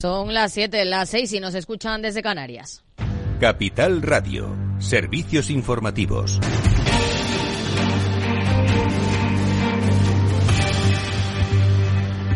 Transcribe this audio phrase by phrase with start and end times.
[0.00, 2.84] Son las 7, las 6 y nos escuchan desde Canarias.
[3.40, 6.38] Capital Radio, servicios informativos.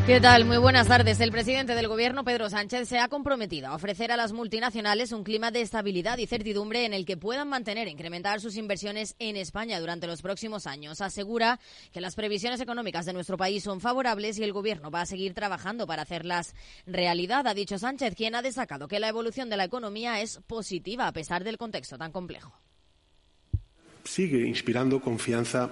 [0.05, 0.45] ¿Qué tal?
[0.47, 1.21] Muy buenas tardes.
[1.21, 5.23] El presidente del Gobierno, Pedro Sánchez, se ha comprometido a ofrecer a las multinacionales un
[5.23, 9.37] clima de estabilidad y certidumbre en el que puedan mantener e incrementar sus inversiones en
[9.37, 11.01] España durante los próximos años.
[11.01, 11.61] Asegura
[11.93, 15.35] que las previsiones económicas de nuestro país son favorables y el Gobierno va a seguir
[15.35, 19.65] trabajando para hacerlas realidad, ha dicho Sánchez, quien ha destacado que la evolución de la
[19.65, 22.53] economía es positiva a pesar del contexto tan complejo.
[24.03, 25.71] Sigue inspirando confianza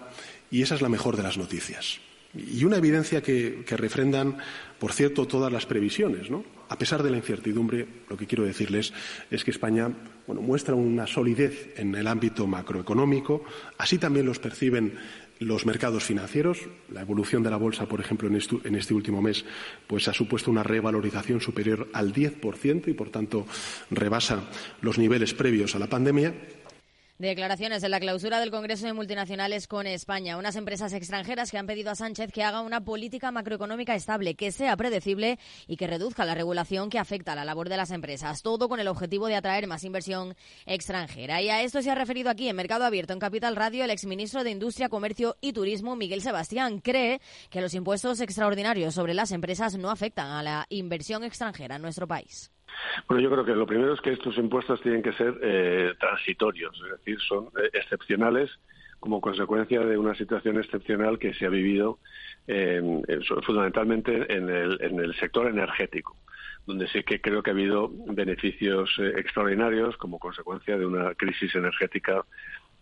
[0.53, 2.01] y esa es la mejor de las noticias.
[2.34, 4.38] Y una evidencia que, refrendan,
[4.79, 6.30] por cierto, todas las previsiones.
[6.30, 6.45] ¿no?
[6.69, 8.93] A pesar de la incertidumbre, lo que quiero decirles
[9.30, 9.91] es que España
[10.29, 13.45] muestra una solidez en el ámbito macroeconómico,
[13.79, 14.95] así también los perciben
[15.41, 16.59] los mercados financieros.
[16.93, 19.45] La evolución de la bolsa, por ejemplo, en este, en este último mes,
[19.87, 23.47] pues ha supuesto una revalorización superior al 10% y, por tanto,
[23.91, 24.45] rebasa
[24.83, 26.35] los niveles previos a la pandemia.
[27.21, 30.38] Declaraciones en la clausura del Congreso de Multinacionales con España.
[30.38, 34.51] Unas empresas extranjeras que han pedido a Sánchez que haga una política macroeconómica estable, que
[34.51, 38.40] sea predecible y que reduzca la regulación que afecta a la labor de las empresas.
[38.40, 41.43] Todo con el objetivo de atraer más inversión extranjera.
[41.43, 44.43] Y a esto se ha referido aquí en Mercado Abierto, en Capital Radio, el exministro
[44.43, 46.80] de Industria, Comercio y Turismo, Miguel Sebastián.
[46.80, 51.82] Cree que los impuestos extraordinarios sobre las empresas no afectan a la inversión extranjera en
[51.82, 52.51] nuestro país.
[53.09, 56.77] Bueno, yo creo que lo primero es que estos impuestos tienen que ser eh, transitorios,
[56.85, 58.51] es decir, son eh, excepcionales
[58.99, 61.99] como consecuencia de una situación excepcional que se ha vivido
[63.46, 66.16] fundamentalmente en el, en el sector energético
[66.66, 71.55] donde sí que creo que ha habido beneficios eh, extraordinarios como consecuencia de una crisis
[71.55, 72.25] energética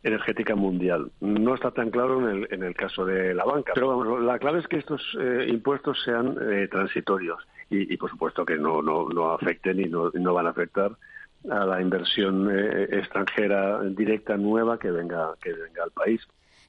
[0.03, 1.11] energética mundial.
[1.21, 4.39] No está tan claro en el, en el caso de la banca, pero bueno, la
[4.39, 5.03] clave es que estos
[5.47, 6.37] impuestos sean
[6.71, 10.93] transitorios y, por supuesto que no, no, no afecten y no, no van a afectar
[11.51, 16.21] a la inversión eh, extranjera directa nueva que venga que venga al país.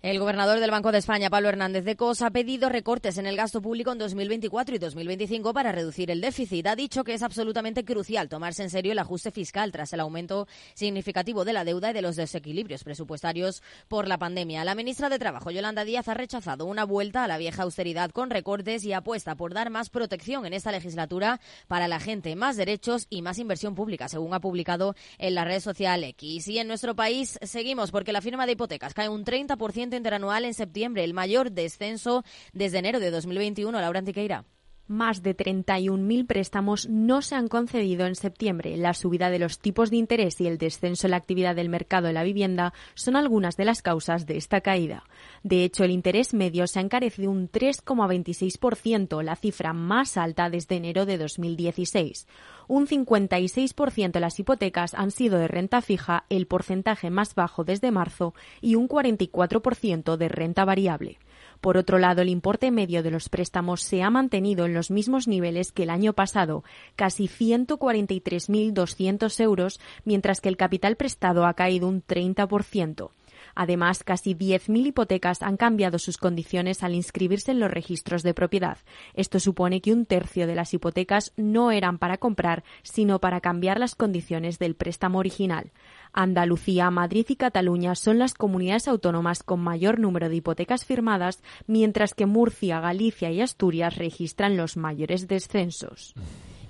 [0.01, 3.35] El gobernador del Banco de España, Pablo Hernández de Cos, ha pedido recortes en el
[3.35, 6.67] gasto público en 2024 y 2025 para reducir el déficit.
[6.67, 10.47] Ha dicho que es absolutamente crucial tomarse en serio el ajuste fiscal tras el aumento
[10.73, 14.63] significativo de la deuda y de los desequilibrios presupuestarios por la pandemia.
[14.63, 18.29] La ministra de Trabajo, Yolanda Díaz, ha rechazado una vuelta a la vieja austeridad con
[18.29, 23.05] recortes y apuesta por dar más protección en esta legislatura para la gente, más derechos
[23.09, 26.47] y más inversión pública, según ha publicado en la red social X.
[26.47, 30.53] Y en nuestro país seguimos porque la firma de hipotecas cae un 30% interanual en
[30.53, 32.23] septiembre, el mayor descenso
[32.53, 33.79] desde enero de 2021.
[33.79, 34.45] Laura Antiqueira
[34.89, 38.75] más de 31.000 préstamos no se han concedido en septiembre.
[38.75, 42.07] La subida de los tipos de interés y el descenso en la actividad del mercado
[42.07, 45.03] de la vivienda son algunas de las causas de esta caída.
[45.43, 50.77] De hecho, el interés medio se ha encarecido un 3,26%, la cifra más alta desde
[50.77, 52.27] enero de 2016.
[52.67, 57.91] Un 56% de las hipotecas han sido de renta fija, el porcentaje más bajo desde
[57.91, 61.17] marzo, y un 44% de renta variable.
[61.61, 65.27] Por otro lado, el importe medio de los préstamos se ha mantenido en los mismos
[65.27, 66.63] niveles que el año pasado,
[66.95, 73.11] casi 143.200 euros, mientras que el capital prestado ha caído un 30%.
[73.55, 78.77] Además, casi 10.000 hipotecas han cambiado sus condiciones al inscribirse en los registros de propiedad.
[79.13, 83.79] Esto supone que un tercio de las hipotecas no eran para comprar, sino para cambiar
[83.79, 85.71] las condiciones del préstamo original.
[86.13, 92.13] Andalucía, Madrid y Cataluña son las comunidades autónomas con mayor número de hipotecas firmadas, mientras
[92.13, 96.13] que Murcia, Galicia y Asturias registran los mayores descensos.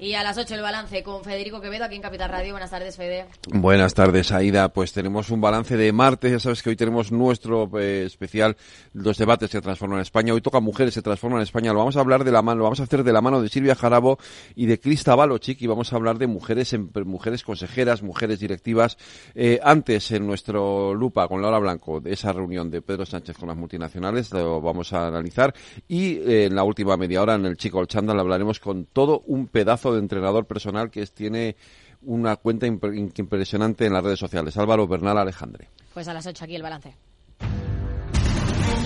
[0.02, 2.54] Y a las 8 el balance con Federico Quevedo aquí en Capital Radio.
[2.54, 3.26] Buenas tardes, Fede.
[3.50, 4.70] Buenas tardes, Aida.
[4.70, 6.32] Pues tenemos un balance de martes.
[6.32, 8.56] Ya sabes que hoy tenemos nuestro eh, especial,
[8.94, 10.34] los debates se transforman en España.
[10.34, 11.74] Hoy toca Mujeres se transforman en España.
[11.74, 13.50] Lo vamos a hablar de la mano, lo vamos a hacer de la mano de
[13.50, 14.20] Silvia Jarabo
[14.56, 16.74] y de Crista Balochic y vamos a hablar de mujeres,
[17.04, 18.98] mujeres consejeras, mujeres directivas.
[19.36, 23.50] Eh, antes, en nuestro lupa con Laura Blanco, de esa reunión de Pedro Sánchez con
[23.50, 25.54] las multinacionales, lo vamos a analizar.
[25.90, 29.48] Y eh, en la última media hora, en el Chico Chandal, hablaremos con todo un
[29.48, 31.56] pedazo de entrenador personal que tiene
[32.02, 34.58] una cuenta impresionante en las redes sociales.
[34.58, 35.68] Álvaro Bernal Alejandre.
[35.94, 36.96] Pues a las 8 aquí el balance.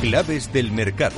[0.03, 1.15] Claves del mercado.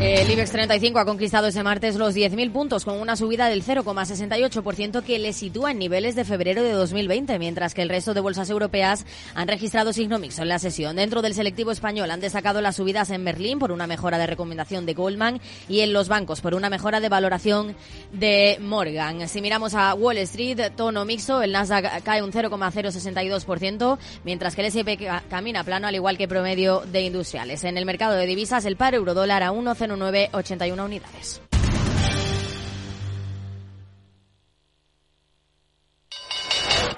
[0.00, 5.02] El IBEX 35 ha conquistado ese martes los 10.000 puntos con una subida del 0,68%
[5.02, 8.48] que le sitúa en niveles de febrero de 2020, mientras que el resto de bolsas
[8.48, 9.04] europeas
[9.34, 10.94] han registrado signo mixto en la sesión.
[10.94, 14.86] Dentro del selectivo español han destacado las subidas en Berlín por una mejora de recomendación
[14.86, 17.74] de Goldman y en los bancos por una mejora de valoración
[18.12, 19.28] de Morgan.
[19.28, 24.68] Si miramos a Wall Street, tono mixto, el Nasdaq cae un 0,062%, mientras que el
[24.68, 24.96] S&P
[25.28, 27.64] camina plano al igual que promedio de industriales.
[27.64, 31.40] En el mercado de divisas, el par euro dólar a 1,0 981 unidades.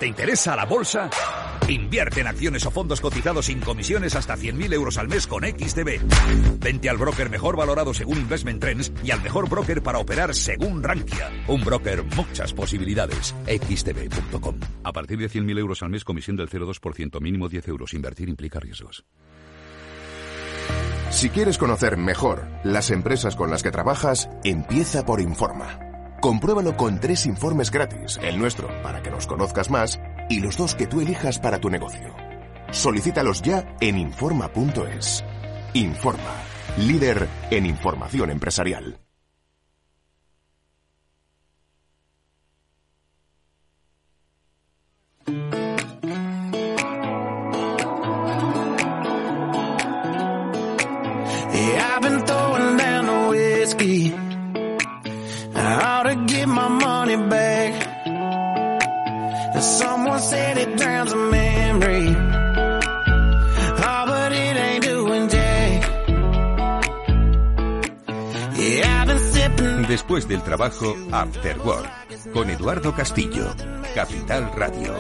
[0.01, 1.11] ¿Te interesa la bolsa?
[1.69, 6.01] Invierte en acciones o fondos cotizados sin comisiones hasta 100.000 euros al mes con XTB.
[6.59, 10.83] Vente al broker mejor valorado según Investment Trends y al mejor broker para operar según
[10.83, 11.31] Rankia.
[11.49, 13.35] Un broker, muchas posibilidades.
[13.47, 14.57] XTB.com.
[14.85, 17.93] A partir de 100.000 euros al mes, comisión del 0,2%, mínimo 10 euros.
[17.93, 19.05] Invertir implica riesgos.
[21.11, 25.81] Si quieres conocer mejor las empresas con las que trabajas, empieza por Informa.
[26.21, 30.77] Compruébalo con tres informes gratis, el nuestro para que nos conozcas más y los dos
[30.77, 32.15] que tú elijas para tu negocio.
[32.71, 35.25] Solicítalos ya en Informa.es.
[35.75, 36.35] Informa,
[36.79, 39.01] líder en información empresarial.
[70.11, 73.55] Después del trabajo, After Work, con Eduardo Castillo,
[73.95, 74.93] Capital Radio.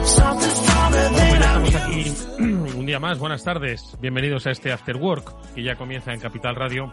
[0.00, 2.12] Pues estamos aquí
[2.76, 3.20] un día más.
[3.20, 3.96] Buenas tardes.
[4.00, 6.90] Bienvenidos a este After Work que ya comienza en Capital Radio.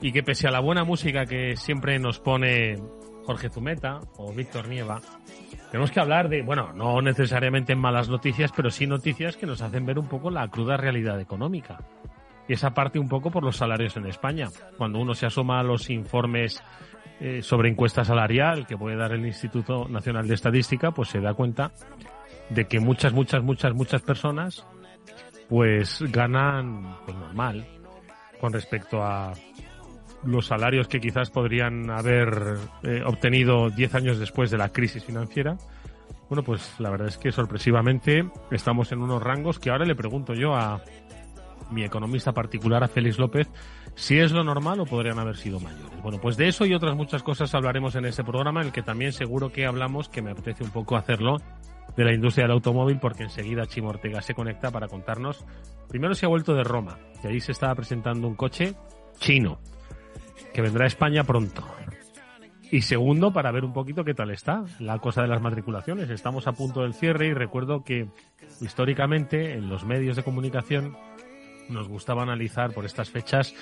[0.00, 2.78] Y que pese a la buena música que siempre nos pone
[3.26, 5.02] Jorge Zumeta o Víctor Nieva,
[5.70, 9.84] tenemos que hablar de, bueno, no necesariamente malas noticias, pero sí noticias que nos hacen
[9.84, 11.80] ver un poco la cruda realidad económica.
[12.48, 14.48] Y esa parte un poco por los salarios en España.
[14.76, 16.62] Cuando uno se asoma a los informes
[17.20, 21.34] eh, sobre encuesta salarial que puede dar el Instituto Nacional de Estadística, pues se da
[21.34, 21.72] cuenta
[22.50, 24.66] de que muchas, muchas, muchas, muchas personas
[25.48, 27.66] pues ganan pues, normal
[28.40, 29.32] con respecto a
[30.24, 35.56] los salarios que quizás podrían haber eh, obtenido 10 años después de la crisis financiera.
[36.28, 40.34] Bueno, pues la verdad es que sorpresivamente estamos en unos rangos que ahora le pregunto
[40.34, 40.80] yo a
[41.74, 43.50] mi economista particular, a Félix López,
[43.94, 46.02] si es lo normal o podrían haber sido mayores.
[46.02, 48.82] Bueno, pues de eso y otras muchas cosas hablaremos en este programa, en el que
[48.82, 51.36] también seguro que hablamos, que me apetece un poco hacerlo,
[51.96, 55.44] de la industria del automóvil, porque enseguida Chimo Ortega se conecta para contarnos,
[55.88, 58.74] primero si ha vuelto de Roma, que ahí se estaba presentando un coche
[59.18, 59.58] chino,
[60.52, 61.64] que vendrá a España pronto.
[62.70, 66.10] Y segundo, para ver un poquito qué tal está la cosa de las matriculaciones.
[66.10, 68.08] Estamos a punto del cierre y recuerdo que
[68.60, 70.96] históricamente en los medios de comunicación
[71.68, 73.54] nos gustaba analizar por estas fechas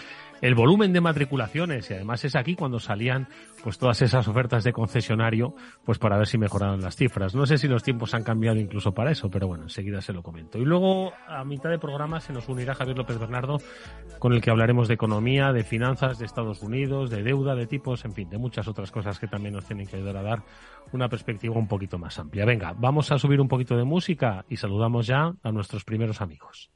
[0.42, 3.28] el volumen de matriculaciones y además es aquí cuando salían
[3.62, 5.54] pues todas esas ofertas de concesionario
[5.84, 7.34] pues para ver si mejoraban las cifras.
[7.34, 10.22] No sé si los tiempos han cambiado incluso para eso, pero bueno, enseguida se lo
[10.22, 10.58] comento.
[10.58, 13.58] Y luego a mitad de programa se nos unirá Javier López Bernardo
[14.18, 18.04] con el que hablaremos de economía, de finanzas de Estados Unidos, de deuda, de tipos,
[18.04, 20.42] en fin, de muchas otras cosas que también nos tienen que ayudar a dar
[20.90, 22.44] una perspectiva un poquito más amplia.
[22.44, 26.72] Venga, vamos a subir un poquito de música y saludamos ya a nuestros primeros amigos.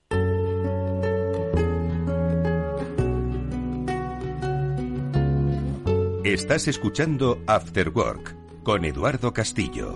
[6.26, 8.34] Estás escuchando After Work
[8.64, 9.94] con Eduardo Castillo.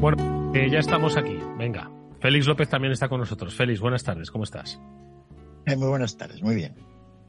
[0.00, 1.38] Bueno, eh, ya estamos aquí.
[1.56, 1.88] Venga.
[2.18, 3.54] Félix López también está con nosotros.
[3.54, 4.32] Félix, buenas tardes.
[4.32, 4.80] ¿Cómo estás?
[5.66, 6.74] Eh, muy buenas tardes, muy bien.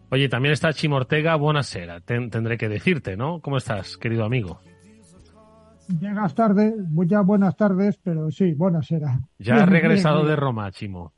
[0.10, 1.36] Oye, también está Chimo Ortega.
[1.36, 2.00] Buenasera.
[2.02, 3.40] Ten- tendré que decirte, ¿no?
[3.40, 4.59] ¿Cómo estás, querido amigo?
[6.00, 6.74] Llegas tarde,
[7.06, 9.19] ya buenas tardes, pero sí, buenas era.
[9.38, 11.14] Ya has regresado de Roma, Chimo.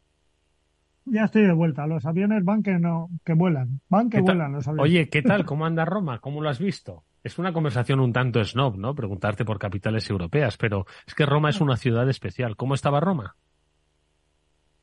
[1.10, 1.88] Ya estoy de vuelta.
[1.88, 4.92] Los aviones van que no, que vuelan, van que vuelan los aviones.
[4.92, 5.46] Oye, ¿qué tal?
[5.46, 6.20] ¿Cómo anda Roma?
[6.20, 7.04] ¿Cómo lo has visto?
[7.24, 8.94] Es una conversación un tanto snob, ¿no?
[8.96, 12.56] Preguntarte por capitales europeas, pero es que Roma es una ciudad especial.
[12.56, 13.36] ¿Cómo estaba Roma?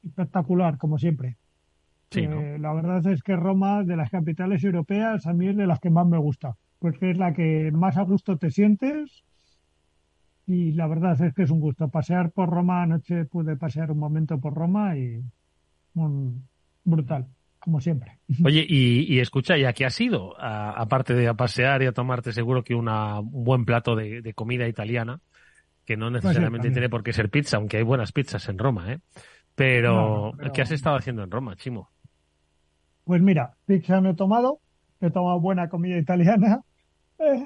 [0.07, 1.37] espectacular, como siempre.
[2.11, 2.41] Sí, ¿no?
[2.41, 5.81] Eh, la verdad es que Roma, de las capitales europeas, a mí es de las
[5.81, 9.25] que más me gusta, porque es la que más a gusto te sientes
[10.47, 11.89] y la verdad es que es un gusto.
[11.89, 15.23] Pasear por Roma, anoche pude pasear un momento por Roma y
[15.95, 16.49] un
[16.85, 17.27] brutal,
[17.59, 18.19] como siempre.
[18.45, 20.35] Oye, y, y escucha, ¿y a qué has ido?
[20.41, 24.35] Aparte de a pasear y a tomarte seguro que una, un buen plato de, de
[24.35, 25.21] comida italiana,
[25.85, 29.01] que no necesariamente tiene por qué ser pizza, aunque hay buenas pizzas en Roma, ¿eh?
[29.55, 31.91] Pero, No, no, pero- ¿qué has estado haciendo en Roma, Chimo?
[33.05, 34.61] Pues mira, pizza no he tomado,
[35.01, 36.61] he tomado buena comida italiana
[37.19, 37.45] eh,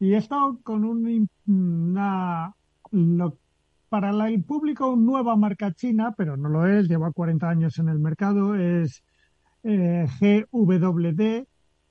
[0.00, 2.54] y, y he estado con un, una,
[2.90, 3.38] lo-
[3.90, 7.88] para la- el público nueva marca china, pero no lo es, lleva 40 años en
[7.90, 9.02] el mercado, es
[9.62, 11.46] eh, GWD,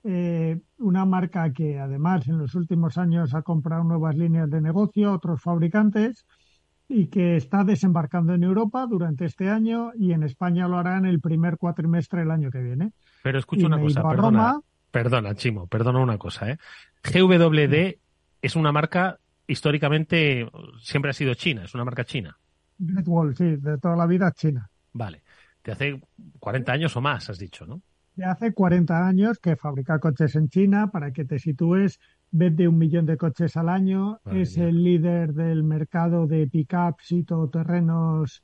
[0.06, 5.14] eh, una marca que además en los últimos años ha comprado nuevas líneas de negocio,
[5.14, 6.26] otros fabricantes
[6.88, 11.06] y que está desembarcando en Europa durante este año y en España lo hará en
[11.06, 12.92] el primer cuatrimestre del año que viene.
[13.22, 14.02] Pero escucha Y una cosa.
[14.02, 14.60] Roma.
[14.90, 16.58] Perdona, Chimo, perdona una cosa, ¿eh?
[17.04, 18.00] GWD
[18.42, 20.48] es una marca históricamente
[20.82, 22.38] siempre ha sido china, es una marca china.
[22.78, 24.70] Great Wall, sí, de toda la vida china.
[24.94, 25.24] Vale.
[25.64, 26.02] De hace
[26.40, 27.82] 40 años o más, has dicho, ¿no?
[28.16, 32.00] De hace 40 años que fabrica coches en China, para que te sitúes,
[32.32, 37.24] vende un millón de coches al año, es el líder del mercado de pickups y
[37.24, 38.44] todoterrenos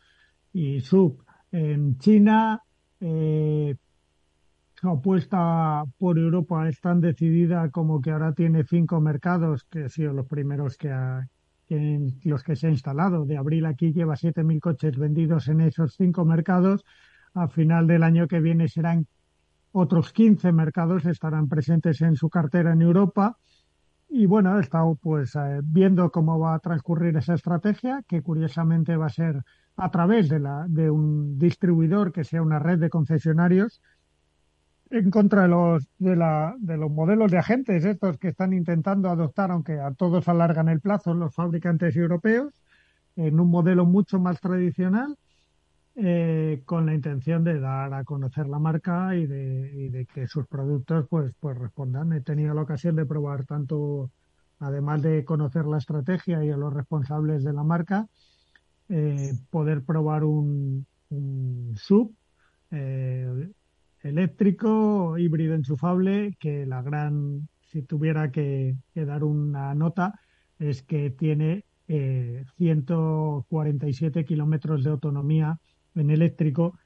[0.54, 2.62] y sub en China.
[3.00, 3.76] Eh,
[4.84, 10.14] apuesta por Europa es tan decidida como que ahora tiene cinco mercados, que han sido
[10.14, 11.28] los primeros que, ha,
[11.68, 13.26] que los que se ha instalado.
[13.26, 16.84] De abril aquí lleva 7.000 coches vendidos en esos cinco mercados.
[17.34, 19.08] A final del año que viene serán
[19.72, 23.38] otros 15 mercados, estarán presentes en su cartera en Europa.
[24.08, 28.96] Y bueno, he estado pues eh, viendo cómo va a transcurrir esa estrategia, que curiosamente
[28.96, 29.44] va a ser
[29.78, 33.82] a través de, la, de un distribuidor que sea una red de concesionarios
[34.96, 39.10] en contra de los, de, la, de los modelos de agentes estos que están intentando
[39.10, 42.54] adoptar, aunque a todos alargan el plazo, los fabricantes europeos,
[43.18, 45.18] en un modelo mucho más tradicional,
[45.98, 50.28] eh, con la intención de dar a conocer la marca y de, y de, que
[50.28, 52.14] sus productos pues, pues respondan.
[52.14, 54.12] He tenido la ocasión de probar tanto,
[54.60, 58.08] además de conocer la estrategia y a los responsables de la marca,
[58.88, 60.86] eh, poder probar un,
[61.76, 62.14] sub
[62.72, 63.50] eh,
[64.06, 70.20] eléctrico, híbrido enchufable, que la gran, si tuviera que, dar una nota,
[70.60, 75.60] es que tiene eh, 147 kilómetros de autonomía
[75.96, 76.78] en eléctrico,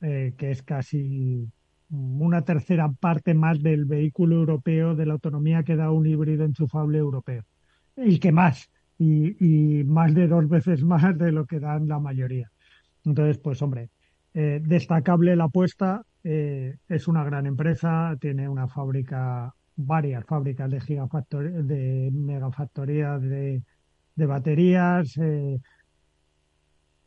[0.00, 1.48] eh, que es casi
[1.90, 6.98] una tercera parte más del vehículo europeo, de la autonomía que da un híbrido enchufable
[6.98, 7.42] europeo.
[7.96, 11.98] Y que más, y, y más de dos veces más de lo que dan la
[11.98, 12.50] mayoría.
[13.04, 13.90] Entonces, pues hombre,
[14.34, 20.80] eh, destacable la apuesta eh, es una gran empresa, tiene una fábrica, varias fábricas de
[20.80, 23.62] gigafactoría, de megafactoría de,
[24.14, 25.60] de baterías, eh,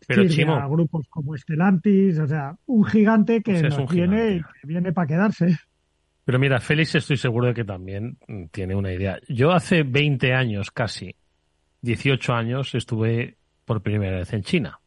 [0.07, 5.57] pero Chimo, grupos como Stellantis, o sea, un gigante que viene, que viene para quedarse.
[6.25, 8.17] Pero mira, Félix estoy seguro de que también
[8.51, 9.19] tiene una idea.
[9.27, 11.15] Yo hace 20 años casi,
[11.81, 14.79] 18 años, estuve por primera vez en China.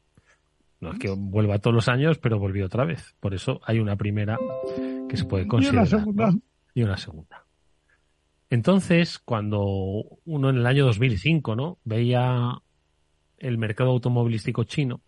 [0.81, 3.15] No es que vuelva todos los años, pero volvió otra vez.
[3.21, 4.39] Por eso hay una primera
[5.09, 5.87] que se puede considerar.
[5.87, 6.35] Y una segunda.
[6.75, 7.45] Y una segunda.
[8.51, 9.61] Entonces, cuando
[10.25, 11.79] uno en el año 2005, ¿no?
[11.85, 12.53] Veía
[13.39, 15.01] el mercado automovilístico chino,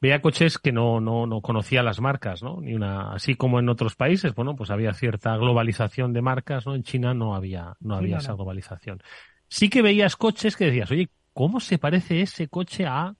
[0.00, 2.60] veía coches que no, no, no conocía las marcas, ¿no?
[2.60, 6.74] Ni una, así como en otros países, bueno, pues había cierta globalización de marcas, ¿no?
[6.74, 9.02] En China no había, no había esa globalización.
[9.48, 13.14] Sí que veías coches que decías, oye, ¿cómo se parece ese coche a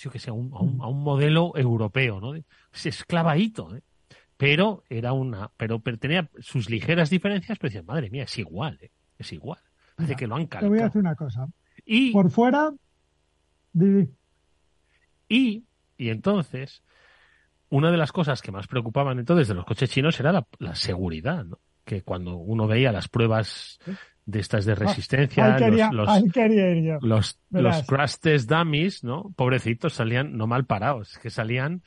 [0.00, 2.34] pues yo que sé, a, un, a, un, modelo europeo, ¿no?
[2.34, 3.82] Es esclavadito, ¿eh?
[4.38, 8.78] Pero era una, pero, pero, tenía sus ligeras diferencias, pero decía, madre mía, es igual,
[8.80, 8.90] ¿eh?
[9.18, 9.58] Es igual.
[9.94, 10.66] Parece que lo han calcado.
[10.66, 11.46] Te voy a decir una cosa.
[11.84, 12.72] Y, Por fuera,
[15.28, 15.64] Y,
[15.98, 16.82] y entonces,
[17.68, 20.74] una de las cosas que más preocupaban entonces de los coches chinos era la, la
[20.74, 21.58] seguridad, ¿no?
[21.84, 23.78] Que cuando uno veía las pruebas
[24.30, 25.90] de estas de ah, resistencia,
[27.00, 29.32] los, los, crash test dummies, ¿no?
[29.36, 31.82] Pobrecitos, salían no mal parados, que salían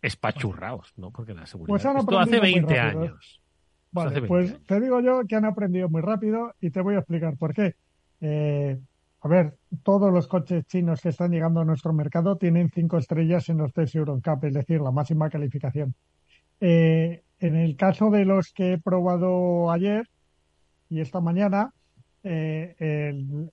[0.00, 1.10] espachurrados, ¿no?
[1.10, 1.72] Porque la seguridad.
[1.72, 2.78] Pues Esto hace 20 ¿eh?
[2.78, 3.42] años.
[3.90, 7.36] Vale, pues te digo yo que han aprendido muy rápido y te voy a explicar
[7.36, 7.74] por qué.
[8.20, 8.78] Eh,
[9.20, 13.48] a ver, todos los coches chinos que están llegando a nuestro mercado tienen cinco estrellas
[13.48, 15.94] en los test Euroncap, es decir, la máxima calificación.
[16.60, 20.08] Eh, en el caso de los que he probado ayer
[20.88, 21.72] y esta mañana,
[22.22, 22.74] eh,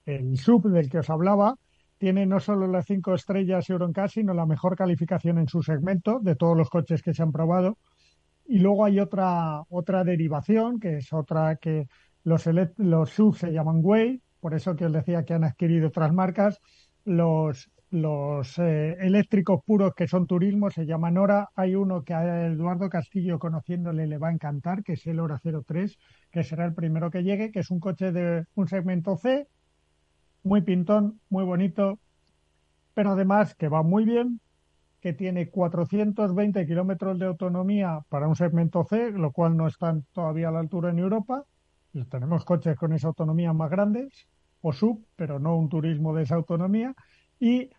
[0.05, 1.55] el, sub del que os hablaba
[1.97, 6.35] tiene no solo las cinco estrellas Euroncast, sino la mejor calificación en su segmento de
[6.35, 7.77] todos los coches que se han probado.
[8.45, 11.87] Y luego hay otra, otra derivación, que es otra que
[12.23, 12.45] los,
[12.77, 16.59] los sub se llaman Way, por eso que os decía que han adquirido otras marcas.
[17.05, 21.49] Los los eh, eléctricos puros que son turismo se llaman Hora.
[21.55, 25.39] Hay uno que a Eduardo Castillo, conociéndole, le va a encantar, que es el Hora
[25.41, 25.97] 03,
[26.29, 29.47] que será el primero que llegue, que es un coche de un segmento C,
[30.43, 31.99] muy pintón, muy bonito,
[32.93, 34.41] pero además que va muy bien,
[34.99, 40.49] que tiene 420 kilómetros de autonomía para un segmento C, lo cual no están todavía
[40.49, 41.45] a la altura en Europa.
[42.09, 44.27] Tenemos coches con esa autonomía más grandes,
[44.61, 46.93] o sub, pero no un turismo de esa autonomía.
[47.39, 47.69] Y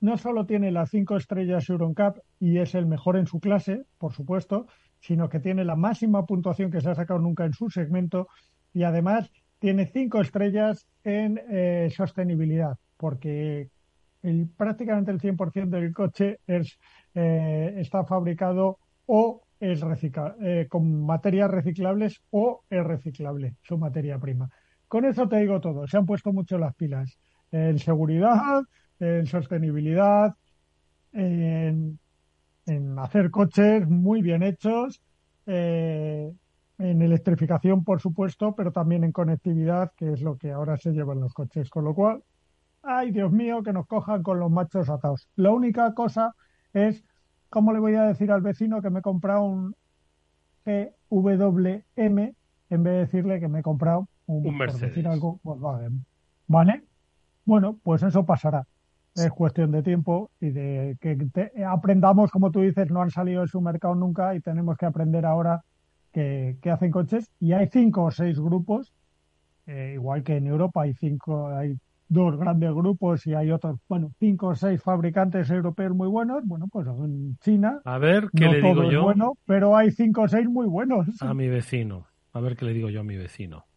[0.00, 4.12] no solo tiene las cinco estrellas EuronCap y es el mejor en su clase, por
[4.12, 4.66] supuesto,
[5.00, 8.28] sino que tiene la máxima puntuación que se ha sacado nunca en su segmento
[8.72, 13.70] y además tiene cinco estrellas en eh, sostenibilidad, porque
[14.22, 16.78] el, prácticamente el 100% del coche es,
[17.14, 24.18] eh, está fabricado o es recicla eh, con materias reciclables o es reciclable su materia
[24.18, 24.48] prima.
[24.86, 25.86] Con eso te digo todo.
[25.86, 27.18] Se han puesto mucho las pilas
[27.50, 28.62] en seguridad,
[29.00, 30.34] en sostenibilidad,
[31.12, 31.98] en,
[32.66, 35.00] en hacer coches muy bien hechos,
[35.46, 36.32] eh,
[36.78, 41.12] en electrificación, por supuesto, pero también en conectividad, que es lo que ahora se lleva
[41.12, 41.70] en los coches.
[41.70, 42.22] Con lo cual,
[42.82, 45.28] ay Dios mío, que nos cojan con los machos atados.
[45.34, 46.34] La única cosa
[46.72, 47.04] es,
[47.50, 49.74] ¿cómo le voy a decir al vecino que me he comprado un
[51.10, 51.82] GWM
[52.70, 55.04] en vez de decirle que me he comprado un, Un Mercedes.
[55.06, 56.04] algo, Volkswagen?
[56.46, 56.84] ¿Vale?
[57.44, 58.66] Bueno, pues eso pasará.
[59.24, 63.42] Es cuestión de tiempo y de que te- aprendamos, como tú dices, no han salido
[63.42, 65.62] de su mercado nunca y tenemos que aprender ahora
[66.12, 67.30] que, que hacen coches.
[67.40, 68.92] Y hay cinco o seis grupos,
[69.66, 71.76] eh, igual que en Europa hay cinco, hay
[72.08, 76.42] dos grandes grupos y hay otros, bueno, cinco o seis fabricantes europeos muy buenos.
[76.46, 79.90] Bueno, pues en China A ver, ¿qué no le todo digo yo bueno, pero hay
[79.90, 81.06] cinco o seis muy buenos.
[81.20, 82.06] a mi vecino?
[82.32, 83.67] A ver, ¿qué le digo yo a mi vecino?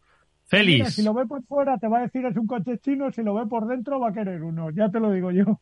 [0.52, 0.96] Mira, Félix.
[0.96, 3.34] si lo ve por fuera te va a decir es un coche chino, si lo
[3.36, 5.62] ve por dentro va a querer uno, ya te lo digo yo.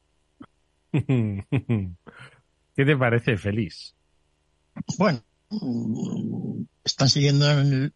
[0.92, 3.96] ¿Qué te parece, Félix?
[4.98, 5.22] Bueno,
[6.84, 7.94] están siguiendo en, el-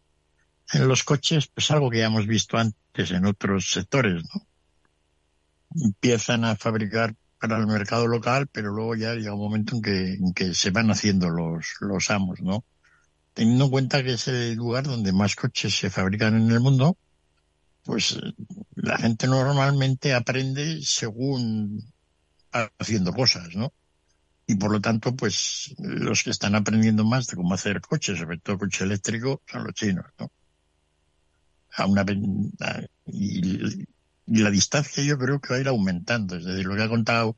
[0.72, 4.46] en los coches pues algo que ya hemos visto antes en otros sectores, ¿no?
[5.84, 10.14] Empiezan a fabricar para el mercado local, pero luego ya llega un momento en que,
[10.14, 12.64] en que se van haciendo los, los amos, ¿no?
[13.34, 16.96] Teniendo en cuenta que es el lugar donde más coches se fabrican en el mundo,
[17.84, 18.32] pues eh,
[18.76, 21.92] la gente normalmente aprende según
[22.78, 23.72] haciendo cosas, ¿no?
[24.46, 28.38] y por lo tanto, pues los que están aprendiendo más de cómo hacer coches, sobre
[28.38, 30.30] todo coche eléctrico, son los chinos, ¿no?
[31.76, 32.04] A una,
[33.06, 33.86] y,
[34.26, 36.88] y la distancia yo creo que va a ir aumentando, es decir, lo que ha
[36.88, 37.36] contado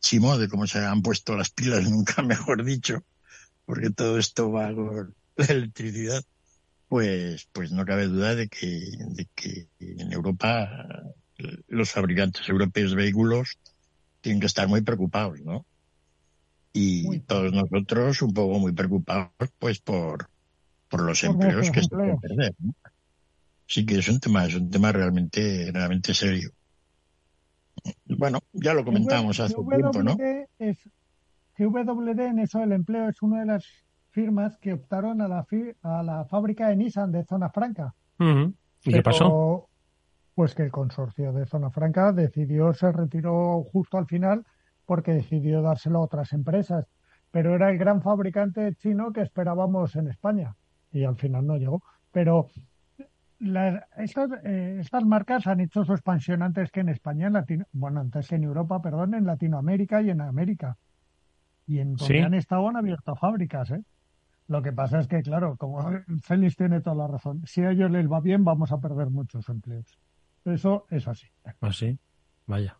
[0.00, 3.04] Chimo de cómo se han puesto las pilas, nunca mejor dicho,
[3.66, 6.22] porque todo esto va con la electricidad,
[6.88, 8.66] pues, pues no cabe duda de que,
[8.98, 10.86] de que en Europa
[11.68, 13.58] los fabricantes europeos de vehículos
[14.20, 15.66] tienen que estar muy preocupados, ¿no?
[16.76, 20.28] y todos nosotros un poco muy preocupados pues por,
[20.88, 22.54] por los Por empleos que se pueden perder.
[22.58, 22.74] ¿no?
[23.66, 26.50] Sí que es un tema, es un tema realmente, realmente serio.
[28.06, 30.16] Bueno, ya lo comentamos hace CW tiempo, ¿no?
[30.58, 30.78] es,
[31.56, 33.64] CWD en eso del empleo es una de las
[34.10, 37.94] firmas que optaron a la, fi- a la fábrica de Nissan de Zona Franca.
[38.84, 39.68] ¿Y qué pasó?
[40.34, 44.44] Pues que el consorcio de Zona Franca decidió, se retiró justo al final
[44.84, 46.86] porque decidió dárselo a otras empresas.
[47.30, 50.54] Pero era el gran fabricante chino que esperábamos en España
[50.92, 51.82] y al final no llegó.
[52.12, 52.48] Pero
[53.40, 57.64] la- estas, eh, estas marcas han hecho su expansión antes que en España, en Latino,
[57.72, 60.76] bueno, antes que en Europa, perdón, en Latinoamérica y en América.
[61.66, 62.20] Y en donde Sí.
[62.20, 63.82] han estado han abierto fábricas, ¿eh?
[64.48, 65.78] Lo que pasa es que, claro, como
[66.22, 69.48] Félix tiene toda la razón, si a ellos les va bien, vamos a perder muchos
[69.48, 69.98] empleos.
[70.44, 71.26] Eso es así.
[71.60, 71.98] ¿Ah, sí?
[72.46, 72.78] Vaya.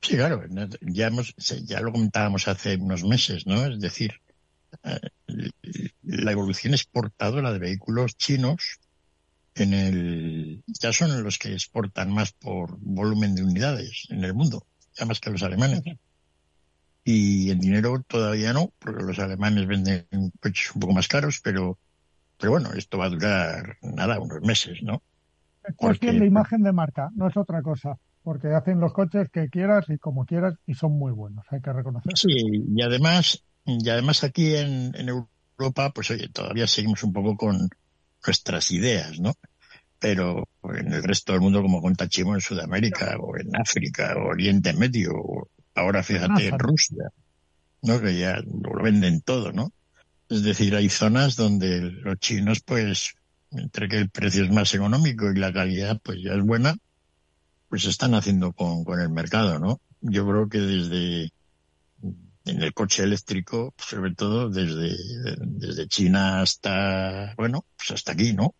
[0.00, 0.42] Sí, claro,
[0.80, 3.66] ya, hemos, ya lo comentábamos hace unos meses, ¿no?
[3.66, 4.12] Es decir,
[4.84, 5.00] eh,
[6.02, 8.78] la evolución exportadora de vehículos chinos
[9.56, 14.64] en el, ya son los que exportan más por volumen de unidades en el mundo,
[14.94, 15.82] ya más que los alemanes.
[17.04, 20.06] Y en dinero todavía no, porque los alemanes venden
[20.40, 21.78] coches un poco más caros, pero,
[22.38, 25.02] pero bueno, esto va a durar nada, unos meses, ¿no?
[25.64, 27.96] Es cuestión Porque- de imagen de marca, no es otra cosa.
[28.22, 31.72] Porque hacen los coches que quieras y como quieras y son muy buenos, hay que
[31.72, 32.12] reconocer.
[32.14, 37.36] Sí, y además, y además aquí en, en Europa, pues oye, todavía seguimos un poco
[37.36, 37.70] con
[38.26, 39.32] nuestras ideas, ¿no?
[39.98, 44.28] Pero en el resto del mundo, como cuenta Chimo, en Sudamérica, o en África, o
[44.30, 46.58] Oriente Medio, o ahora fíjate en.
[46.58, 47.10] Rusia,
[47.82, 48.00] ¿no?
[48.00, 49.72] Que ya lo venden todo, ¿no?
[50.28, 53.14] Es decir, hay zonas donde los chinos, pues,
[53.50, 56.76] entre que el precio es más económico y la calidad, pues ya es buena,
[57.68, 59.80] pues están haciendo con, con el mercado, ¿no?
[60.00, 61.32] Yo creo que desde
[62.48, 64.96] en el coche eléctrico, sobre todo desde,
[65.38, 68.54] desde China hasta, bueno, pues hasta aquí, ¿no?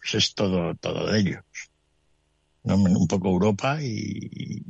[0.00, 1.44] Pues es todo, todo de ellos.
[2.64, 2.76] ¿no?
[2.76, 4.62] Un poco Europa y,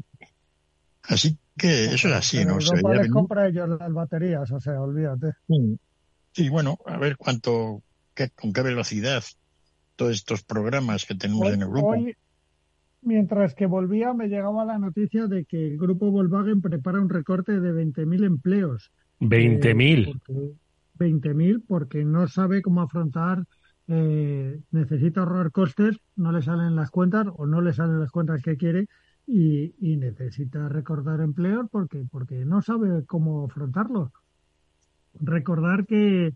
[1.09, 2.61] así que eso es así, Pero ¿no?
[2.61, 3.13] Se Europa veía les venir.
[3.13, 5.33] compra a ellos las baterías, o sea, olvídate.
[5.49, 5.79] Sí.
[6.33, 7.83] Sí, bueno, a ver cuánto,
[8.15, 9.25] qué, con qué velocidad
[9.97, 11.89] todos estos programas que tenemos Hoy, en Europa.
[11.89, 12.15] hoy,
[13.01, 17.59] mientras que volvía, me llegaba la noticia de que el grupo Volkswagen prepara un recorte
[17.61, 18.91] de 20.000 empleos.
[19.21, 20.09] 20.000.
[20.09, 20.53] Eh, porque-
[20.99, 23.45] 20.000 porque no sabe cómo afrontar,
[23.89, 28.43] eh, necesita ahorrar costes, no le salen las cuentas o no le salen las cuentas
[28.43, 28.89] que quiere
[29.27, 34.13] y, y necesita recortar empleos porque, porque no sabe cómo afrontarlo.
[35.21, 36.33] recordar que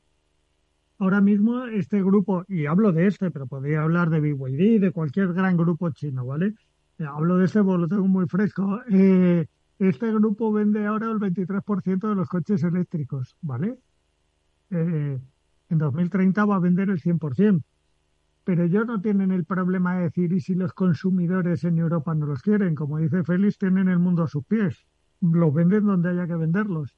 [0.99, 5.33] ahora mismo este grupo, y hablo de este, pero podría hablar de BYD, de cualquier
[5.33, 6.55] gran grupo chino, ¿vale?
[6.99, 8.81] Eh, hablo de este porque lo tengo muy fresco.
[8.91, 9.47] Eh,
[9.79, 13.79] este grupo vende ahora el 23% de los coches eléctricos, ¿vale?
[14.71, 15.19] Eh,
[15.71, 17.63] en 2030 va a vender el 100%.
[18.45, 22.27] Pero ellos no tienen el problema de decir, ¿y si los consumidores en Europa no
[22.27, 22.75] los quieren?
[22.75, 24.87] Como dice Félix, tienen el mundo a sus pies.
[25.21, 26.97] Los venden donde haya que venderlos.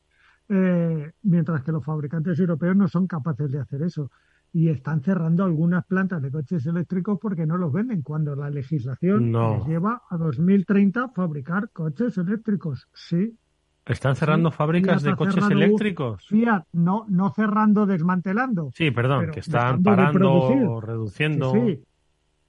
[0.48, 4.10] Eh, mientras que los fabricantes europeos no son capaces de hacer eso.
[4.52, 9.32] Y están cerrando algunas plantas de coches eléctricos porque no los venden, cuando la legislación
[9.32, 12.88] les lleva a 2030 fabricar coches eléctricos.
[12.92, 13.38] Sí.
[13.86, 16.26] ¿Están cerrando Sí, fábricas Fiat de coches eléctricos?
[16.28, 18.70] Fiat, no, no cerrando, desmantelando.
[18.74, 21.52] Sí, perdón, que están parando, reduciendo.
[21.52, 21.82] Sí, sí.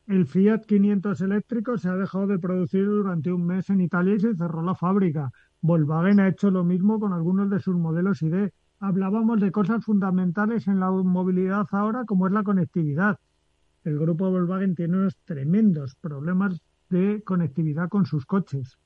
[0.05, 4.19] El Fiat 500 eléctrico se ha dejado de producir durante un mes en Italia y
[4.19, 5.31] se cerró la fábrica.
[5.61, 8.49] Volkswagen ha hecho lo mismo con algunos de sus modelos ID.
[8.79, 13.17] Hablábamos de cosas fundamentales en la movilidad ahora, como es la conectividad.
[13.85, 18.77] El grupo Volkswagen tiene unos tremendos problemas de conectividad con sus coches.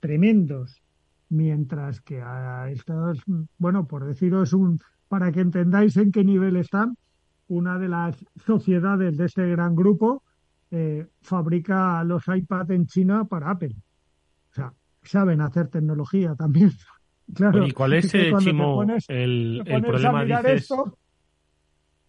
[0.00, 0.82] Tremendos.
[1.28, 3.18] Mientras que a estos,
[3.58, 6.96] bueno, por deciros un, para que entendáis en qué nivel están,
[7.48, 10.22] una de las sociedades de este gran grupo
[10.70, 13.74] eh, fabrica los iPad en China para Apple.
[14.50, 16.70] O sea, saben hacer tecnología también.
[17.34, 20.96] Claro, ¿y cuál es, eh, Chimo, pones- el, el problema, dices, esto,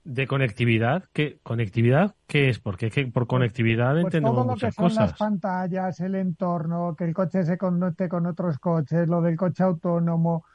[0.08, 1.04] de conectividad?
[1.12, 2.60] ¿Qué, ¿Conectividad qué es?
[2.60, 6.96] Porque que por conectividad pues entendemos todo lo que muchas son las pantallas, el entorno,
[6.96, 10.46] que el coche se conecte con otros coches, lo del coche autónomo,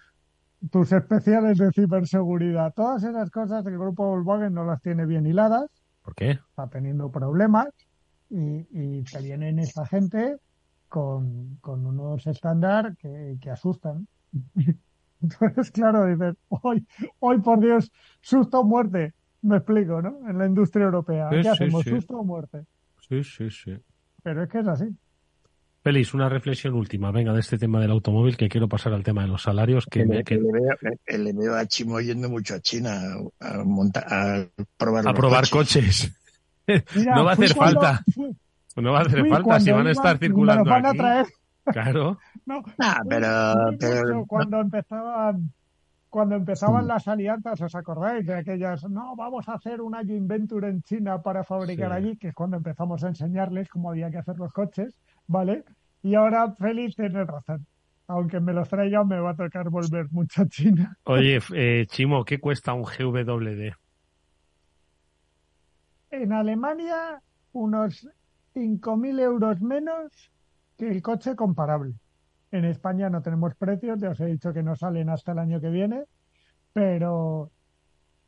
[0.71, 5.67] tus especiales de ciberseguridad, todas esas cosas el grupo Volkswagen no las tiene bien hiladas,
[6.03, 6.31] ¿Por qué?
[6.31, 7.69] está teniendo problemas
[8.31, 10.39] y, y te vienen esta gente
[10.89, 14.09] con, con unos estándar que, que asustan.
[15.23, 16.87] Entonces, claro, dices, hoy,
[17.21, 19.13] hoy por Dios, susto muerte.
[19.43, 20.29] Me explico, ¿no?
[20.29, 21.29] En la industria europea.
[21.31, 21.83] Sí, ¿Qué sí, hacemos?
[21.85, 21.91] sí.
[21.91, 22.63] ¿Susto o muerte?
[23.09, 23.77] Sí, sí, sí.
[24.23, 24.85] Pero es que es así.
[25.83, 29.23] Félix, una reflexión última, venga, de este tema del automóvil, que quiero pasar al tema
[29.23, 32.55] de los salarios, que, le, que- le veo, que le veo a Chimo yendo mucho
[32.55, 32.93] a China
[33.41, 36.15] a, probar a los probar coches.
[36.95, 38.05] Mira, no va a hacer cuando- falta.
[38.15, 38.37] fui-
[38.77, 40.99] No va a hacer falta si van a estar circulando van a aquí.
[40.99, 41.27] traer.
[41.65, 42.19] Claro.
[42.47, 45.53] No, Ah, fui- pero- pero- mucho cuando empezaban
[46.13, 46.89] cuando empezaban Sí.
[46.89, 48.85] las alianzas, ¿os acordáis de aquellas?
[48.85, 51.97] No, vamos a hacer una joint venture en China para fabricar Sí.
[51.97, 55.65] allí, que es cuando empezamos a enseñarles cómo había que hacer los coches, ¿vale?
[56.03, 57.67] Y ahora Félix tiene razón.
[58.09, 60.95] Aunque me los traigan, me va a tocar volver mucho a China.
[61.05, 63.73] Oye, eh, Chimo, ¿qué cuesta un GWD?
[66.11, 67.23] En Alemania,
[67.53, 68.07] unos
[68.55, 70.31] 5.000 euros menos
[70.77, 71.95] que el coche comparable.
[72.53, 75.59] En España no tenemos precios, ya os he dicho que no salen hasta el año
[75.59, 76.05] que viene,
[76.75, 77.51] pero,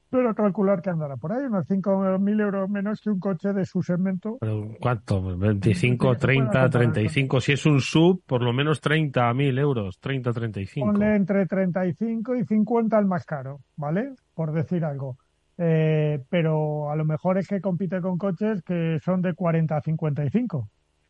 [0.08, 3.82] pero calcular que andará por ahí, unos 5.000 euros menos que un coche de su
[3.82, 4.38] segmento.
[4.40, 5.20] ¿Pero ¿Cuánto?
[5.20, 7.40] ¿25, pueda 30, comparar 35?
[7.42, 10.86] Si es un sub, por lo menos 30.000 euros, 30, 35.
[10.86, 14.14] Ponle entre 35 y 50 el más caro, ¿vale?
[14.34, 15.18] Por decir algo.
[15.58, 19.82] Eh, pero a lo mejor es que compite con coches que son de 40 a
[19.82, 20.68] 55.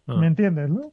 [0.08, 0.92] Ah, ¿Me entiendes, no?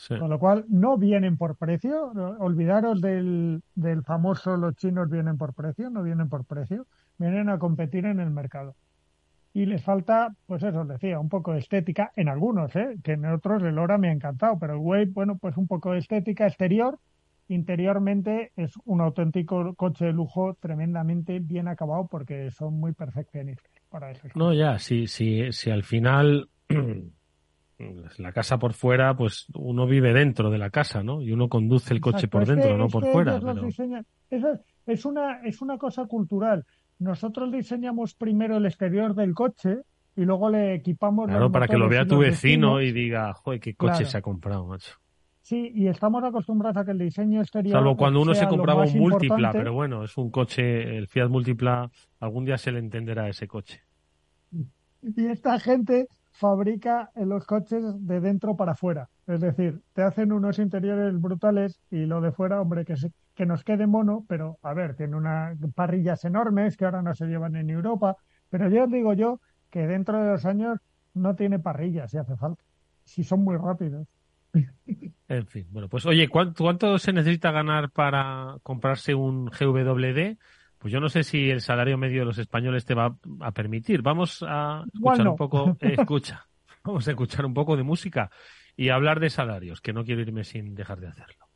[0.00, 0.18] Sí.
[0.18, 2.12] Con lo cual, no vienen por precio.
[2.38, 6.86] Olvidaros del, del famoso los chinos vienen por precio, no vienen por precio.
[7.18, 8.74] Vienen a competir en el mercado.
[9.52, 12.96] Y les falta, pues eso, os decía, un poco de estética en algunos, ¿eh?
[13.02, 15.92] Que en otros el Ora me ha encantado, pero el Wave, bueno, pues un poco
[15.92, 16.98] de estética exterior.
[17.48, 24.12] Interiormente es un auténtico coche de lujo tremendamente bien acabado porque son muy perfeccionistas para
[24.12, 24.28] eso.
[24.36, 26.48] No, ya, si, si, si al final
[28.18, 31.22] la casa por fuera, pues uno vive dentro de la casa, ¿no?
[31.22, 33.40] Y uno conduce el coche Exacto, por es que- dentro, no por fuera.
[33.40, 33.66] pero-
[34.30, 34.44] es,
[34.86, 36.64] es una, es una cosa cultural.
[36.98, 39.78] Nosotros diseñamos primero el exterior del coche
[40.16, 42.82] y luego le equipamos Claro, para que lo vea tu vecino destinos.
[42.82, 44.06] y diga, joder, qué coche Claro.
[44.10, 44.92] se ha comprado, macho.
[45.42, 48.98] Sí, y estamos acostumbrados a que el diseño exterior Salvo cuando uno se compraba un
[48.98, 49.58] múltipla, importante.
[49.58, 51.90] pero bueno, es un coche, el Fiat Múltipla,
[52.20, 53.80] algún día se le entenderá ese coche.
[55.02, 56.08] Y esta gente
[56.40, 59.08] fabrica los coches de dentro para afuera.
[59.26, 63.46] Es decir, te hacen unos interiores brutales y lo de fuera, hombre, que, se- que
[63.46, 67.56] nos quede mono, pero a ver, tiene unas parrillas enormes que ahora no se llevan
[67.56, 68.16] en Europa.
[68.48, 70.78] Pero ya os digo yo que dentro de dos años
[71.14, 72.64] no tiene parrillas si hace falta.
[73.04, 74.06] Si son muy rápidos.
[75.28, 80.38] En fin, bueno, pues oye, ¿cuánto, cuánto se necesita ganar para comprarse un GWD?
[80.80, 84.00] Pues yo no sé si el salario medio de los españoles te va a permitir.
[84.00, 86.46] Vamos a escuchar un poco, eh, escucha,
[86.82, 88.30] vamos a escuchar un poco de música
[88.76, 91.46] y hablar de salarios, que no quiero irme sin dejar de hacerlo.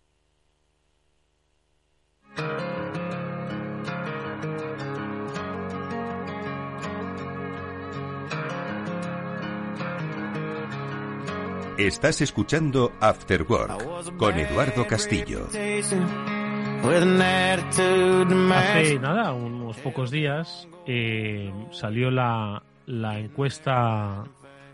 [11.78, 15.48] Estás escuchando After Work con Eduardo Castillo.
[18.80, 24.24] Hace nada, unos pocos días, eh, salió la, la encuesta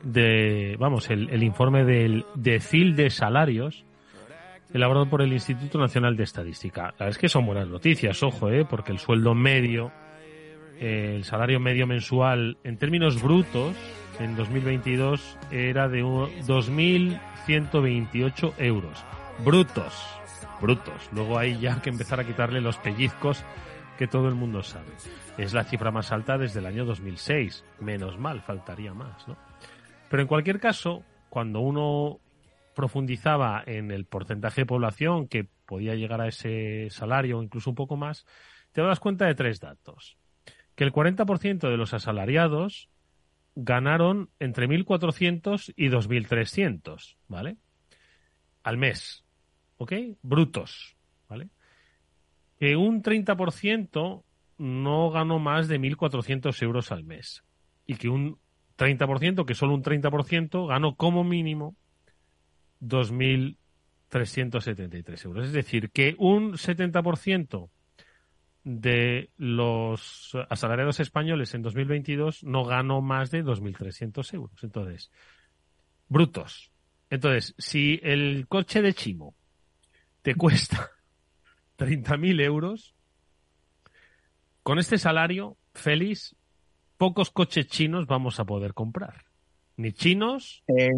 [0.03, 3.85] de, vamos, el, el informe del decil de salarios
[4.73, 6.83] elaborado por el Instituto Nacional de Estadística.
[6.83, 8.67] La verdad es que son buenas noticias, ojo, ¿eh?
[8.69, 9.91] porque el sueldo medio,
[10.79, 13.75] eh, el salario medio mensual en términos brutos
[14.19, 19.03] en 2022 era de 2.128 euros.
[19.45, 20.20] Brutos,
[20.61, 21.09] brutos.
[21.13, 23.45] Luego hay ya que empezar a quitarle los pellizcos
[23.99, 24.93] que todo el mundo sabe.
[25.37, 27.65] Es la cifra más alta desde el año 2006.
[27.81, 29.37] Menos mal, faltaría más, ¿no?
[30.09, 32.19] Pero en cualquier caso, cuando uno
[32.75, 37.77] profundizaba en el porcentaje de población que podía llegar a ese salario o incluso un
[37.77, 38.27] poco más,
[38.73, 40.17] te das cuenta de tres datos.
[40.75, 42.89] Que el 40% de los asalariados
[43.55, 47.57] ganaron entre 1.400 y 2.300, ¿vale?
[48.63, 49.25] Al mes,
[49.81, 49.93] ¿ok?
[50.23, 51.49] Brutos, ¿vale?
[52.59, 54.23] Que un 30%
[54.59, 57.43] no ganó más de 1.400 euros al mes.
[57.87, 58.39] Y que un
[58.77, 61.77] 30%, que solo un 30%, ganó como mínimo
[62.83, 65.47] 2.373 euros.
[65.47, 67.71] Es decir, que un 70%
[68.63, 74.63] de los asalariados españoles en 2022 no ganó más de 2.300 euros.
[74.63, 75.11] Entonces,
[76.07, 76.71] brutos.
[77.09, 79.37] Entonces, si el coche de Chimo
[80.23, 80.91] te cuesta
[81.79, 82.95] 30.000 euros,
[84.63, 86.37] con este salario, Félix,
[86.97, 89.25] pocos coches chinos vamos a poder comprar.
[89.77, 90.91] Ni chinos, Eh,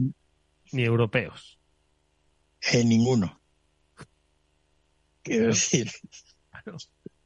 [0.72, 1.58] ni europeos.
[2.72, 3.40] En ninguno.
[5.22, 5.88] Quiero decir,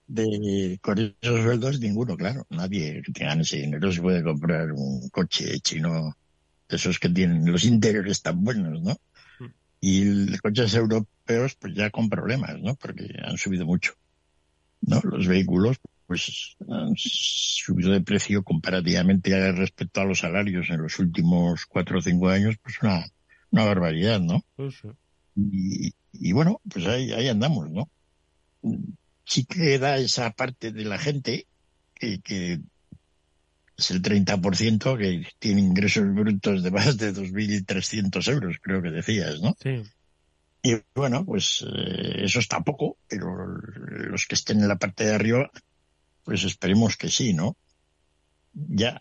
[0.06, 2.46] de, con esos sueldos ninguno, claro.
[2.50, 6.16] Nadie que tenga ese dinero se puede comprar un coche chino
[6.68, 8.96] de esos que tienen los interiores tan buenos, ¿no?
[9.88, 12.74] Y los coches europeos, pues ya con problemas, ¿no?
[12.74, 13.92] Porque han subido mucho,
[14.80, 15.00] ¿no?
[15.04, 15.76] Los vehículos,
[16.08, 22.02] pues han subido de precio comparativamente respecto a los salarios en los últimos cuatro o
[22.02, 23.06] cinco años, pues una,
[23.52, 24.42] una barbaridad, ¿no?
[25.36, 27.88] Y, y bueno, pues ahí, ahí andamos, ¿no?
[29.24, 31.46] Sí queda esa parte de la gente
[31.94, 32.58] que, que
[33.76, 39.40] es el 30% que tiene ingresos brutos de más de 2.300 euros, creo que decías,
[39.40, 39.54] ¿no?
[39.60, 39.82] Sí.
[40.62, 45.14] Y bueno, pues eh, eso está poco, pero los que estén en la parte de
[45.14, 45.50] arriba,
[46.24, 47.56] pues esperemos que sí, ¿no?
[48.52, 48.98] Ya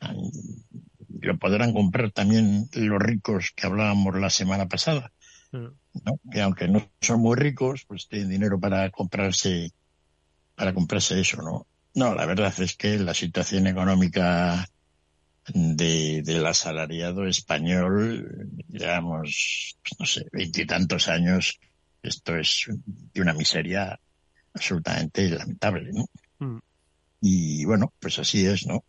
[1.21, 5.11] lo podrán comprar también los ricos que hablábamos la semana pasada,
[5.51, 6.19] ¿no?
[6.31, 9.71] Que aunque no son muy ricos, pues tienen dinero para comprarse,
[10.55, 11.65] para comprarse eso, ¿no?
[11.95, 14.67] No, la verdad es que la situación económica
[15.47, 21.57] de, del asalariado español, llevamos, pues no sé, veintitantos años,
[22.03, 22.65] esto es
[23.13, 23.97] de una miseria
[24.53, 26.05] absolutamente lamentable, ¿no?
[26.39, 26.59] Mm.
[27.21, 28.83] Y bueno, pues así es, ¿no?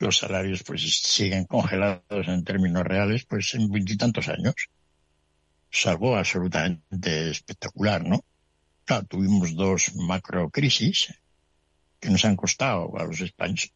[0.00, 4.54] Los salarios pues siguen congelados en términos reales, pues en veintitantos años.
[5.70, 8.24] Es algo absolutamente espectacular, ¿no?
[8.84, 11.14] Claro, tuvimos dos macrocrisis
[12.04, 13.72] que nos han costado a los españoles,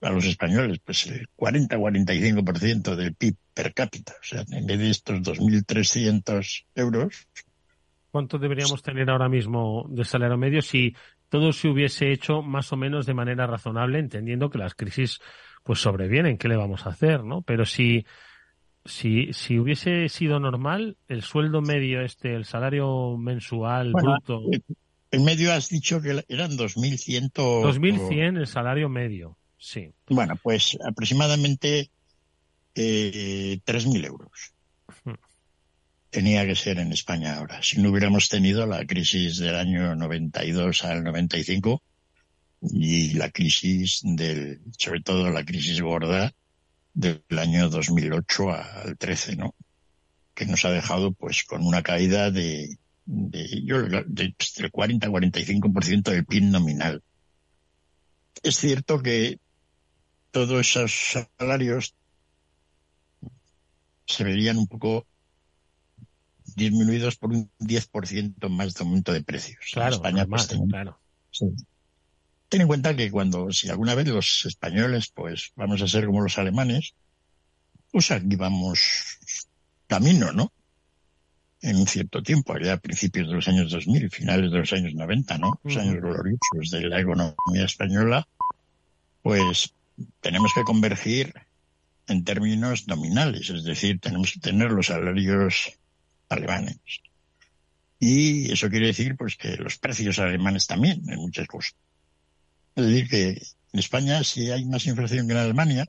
[0.00, 4.14] a los españoles, pues el 40-45% del PIB per cápita.
[4.20, 7.26] O sea, en vez de estos 2.300 euros,
[8.12, 10.94] ¿Cuánto deberíamos tener ahora mismo de salario medio si
[11.28, 15.20] todo se hubiese hecho más o menos de manera razonable, entendiendo que las crisis
[15.64, 17.42] pues sobrevienen, ¿qué le vamos a hacer, no?
[17.42, 18.06] Pero si
[18.86, 24.42] si si hubiese sido normal, el sueldo medio este, el salario mensual Bueno, bruto,
[25.16, 27.32] en medio has dicho que eran 2.100.
[27.32, 29.90] 2100 el salario medio, sí.
[30.08, 31.90] Bueno, pues aproximadamente
[32.74, 34.52] eh, 3.000 euros.
[36.10, 37.62] Tenía que ser en España ahora.
[37.62, 41.82] Si no hubiéramos tenido la crisis del año 92 al 95
[42.60, 46.32] y la crisis del, sobre todo la crisis gorda
[46.92, 49.54] del año 2008 al 13, ¿no?
[50.34, 56.10] Que nos ha dejado pues con una caída de, de, yo, de, pues, del 40-45%
[56.10, 57.02] del PIB nominal.
[58.42, 59.38] Es cierto que
[60.30, 60.92] todos esos
[61.38, 61.94] salarios
[64.06, 65.06] se verían un poco
[66.54, 69.64] disminuidos por un 10% más de aumento de precios.
[69.72, 71.00] Claro, en España, normal, pues, claro.
[71.30, 71.46] sí.
[72.48, 76.20] Ten en cuenta que cuando, si alguna vez los españoles, pues vamos a ser como
[76.20, 76.94] los alemanes,
[77.90, 79.18] pues aquí vamos
[79.88, 80.52] camino, ¿no?
[81.62, 84.94] En un cierto tiempo, allá a principios de los años 2000, finales de los años
[84.94, 85.60] 90, ¿no?
[85.64, 88.28] Los años gloriosos de la economía española,
[89.22, 89.72] pues
[90.20, 91.34] tenemos que convergir
[92.06, 95.72] en términos nominales, es decir, tenemos que tener los salarios
[96.28, 96.78] alemanes.
[97.98, 101.74] Y eso quiere decir pues que los precios alemanes también en muchas cosas.
[102.74, 103.28] Es decir, que
[103.72, 105.88] en España si hay más inflación que en Alemania,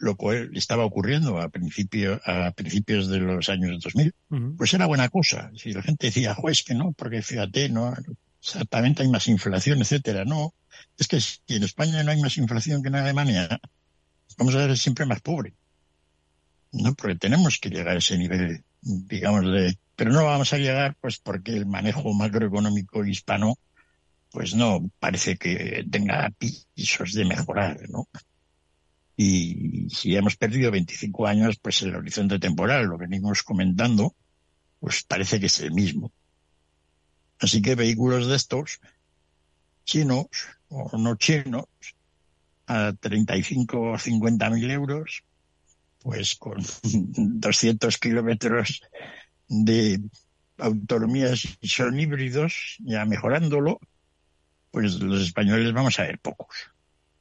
[0.00, 4.14] lo cual estaba ocurriendo a, principio, a principios de los años 2000,
[4.56, 5.50] pues era buena cosa.
[5.56, 7.94] Si la gente decía, juez, que no, porque fíjate, no,
[8.40, 10.24] exactamente hay más inflación, etcétera.
[10.24, 10.54] No,
[10.96, 13.60] es que si en España no hay más inflación que en Alemania,
[14.38, 15.52] vamos a ser siempre más pobres.
[16.72, 16.94] ¿no?
[16.94, 19.76] Porque tenemos que llegar a ese nivel, digamos, de...
[19.96, 23.58] Pero no vamos a llegar, pues, porque el manejo macroeconómico hispano,
[24.30, 26.30] pues no parece que tenga
[26.74, 28.08] pisos de mejorar, ¿no?
[29.22, 34.14] Y si hemos perdido 25 años, pues el horizonte temporal, lo venimos comentando,
[34.78, 36.10] pues parece que es el mismo.
[37.38, 38.80] Así que vehículos de estos,
[39.84, 40.26] chinos
[40.70, 41.66] o no chinos,
[42.66, 45.22] a 35 o 50 mil euros,
[45.98, 48.80] pues con 200 kilómetros
[49.48, 50.00] de
[50.56, 53.80] autonomía y son híbridos, ya mejorándolo,
[54.70, 56.70] pues los españoles vamos a ver pocos.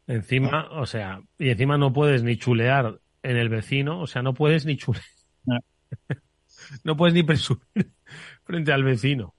[0.10, 4.34] Encima, o sea, y encima no puedes ni chulear en el vecino, o sea, no
[4.34, 5.06] puedes ni chulear.
[6.84, 7.91] No, puedes ni presumir
[8.43, 9.36] frente al vecino.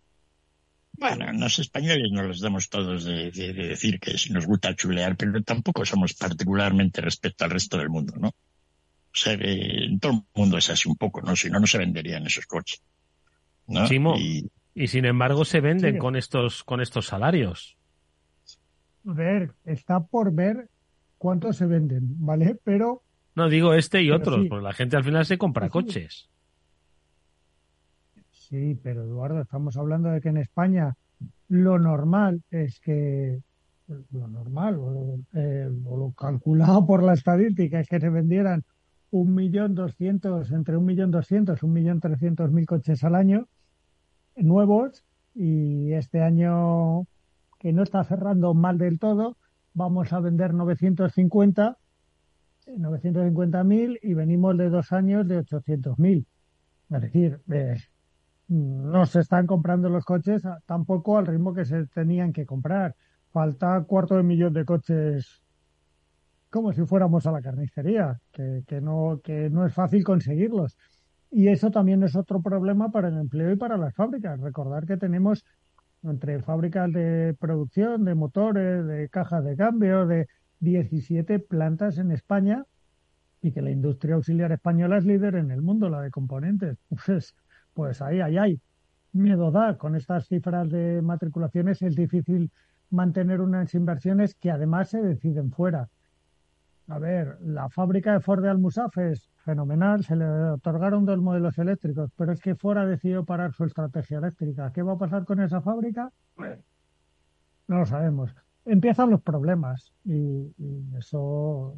[0.93, 5.17] Bueno, los españoles no los damos todos de, de, decir que si nos gusta chulear,
[5.17, 8.29] pero tampoco somos particularmente respecto al resto del mundo, ¿no?
[8.29, 8.35] O
[9.13, 11.35] sea, en todo el mundo es así un poco, ¿no?
[11.35, 12.81] Si no, no se venderían esos coches.
[13.67, 13.89] ¿no?
[14.17, 14.49] y...
[14.73, 14.87] y...
[14.87, 17.77] sin embargo se venden con estos, con estos salarios.
[19.03, 20.69] Ver, está por ver
[21.19, 22.59] cuántos se venden, ¿vale?
[22.65, 23.03] Pero...
[23.35, 24.49] No, digo este y otros, sí.
[24.49, 26.29] porque la gente al final se compra sí, coches.
[28.31, 30.97] Sí, pero Eduardo, estamos hablando de que en España
[31.49, 33.41] lo normal es que
[34.13, 38.65] lo normal o, eh, o lo calculado por la estadística es que se vendieran
[39.11, 43.49] un millón doscientos entre un millón doscientos un millón trescientos mil coches al año
[44.37, 47.07] nuevos y este año
[47.61, 49.37] que no está cerrando mal del todo
[49.73, 51.79] vamos a vender 950
[52.77, 56.27] 950 mil y venimos de dos años de 800 mil
[56.91, 57.77] es decir eh,
[58.51, 62.97] no se están comprando los coches tampoco al ritmo que se tenían que comprar.
[63.31, 65.41] Falta cuarto de millón de coches
[66.51, 70.77] como si fuéramos a la carnicería, que, que, no, que no es fácil conseguirlos.
[71.31, 74.41] Y eso también es otro problema para el empleo y para las fábricas.
[74.41, 75.45] Recordar que tenemos
[76.03, 80.29] entre fábricas de producción, de motores, de cajas de cambio, de
[80.61, 82.65] 17 plantas en España
[83.43, 86.79] y que la industria auxiliar española es líder en el mundo, la de componentes.
[87.07, 87.35] Pues,
[87.75, 88.61] pues ahí, ahí, ahí.
[89.13, 89.79] Miedo da.
[89.79, 92.51] Con estas cifras de matriculaciones es difícil
[92.91, 95.89] mantener unas inversiones que además se deciden fuera.
[96.89, 101.57] A ver, la fábrica de Ford de Almusaf es fenomenal, se le otorgaron dos modelos
[101.59, 104.73] eléctricos, pero es que Ford ha decidido parar su estrategia eléctrica.
[104.73, 106.11] ¿Qué va a pasar con esa fábrica?
[107.69, 108.35] No lo sabemos.
[108.65, 110.53] Empiezan los problemas y,
[110.99, 111.77] eso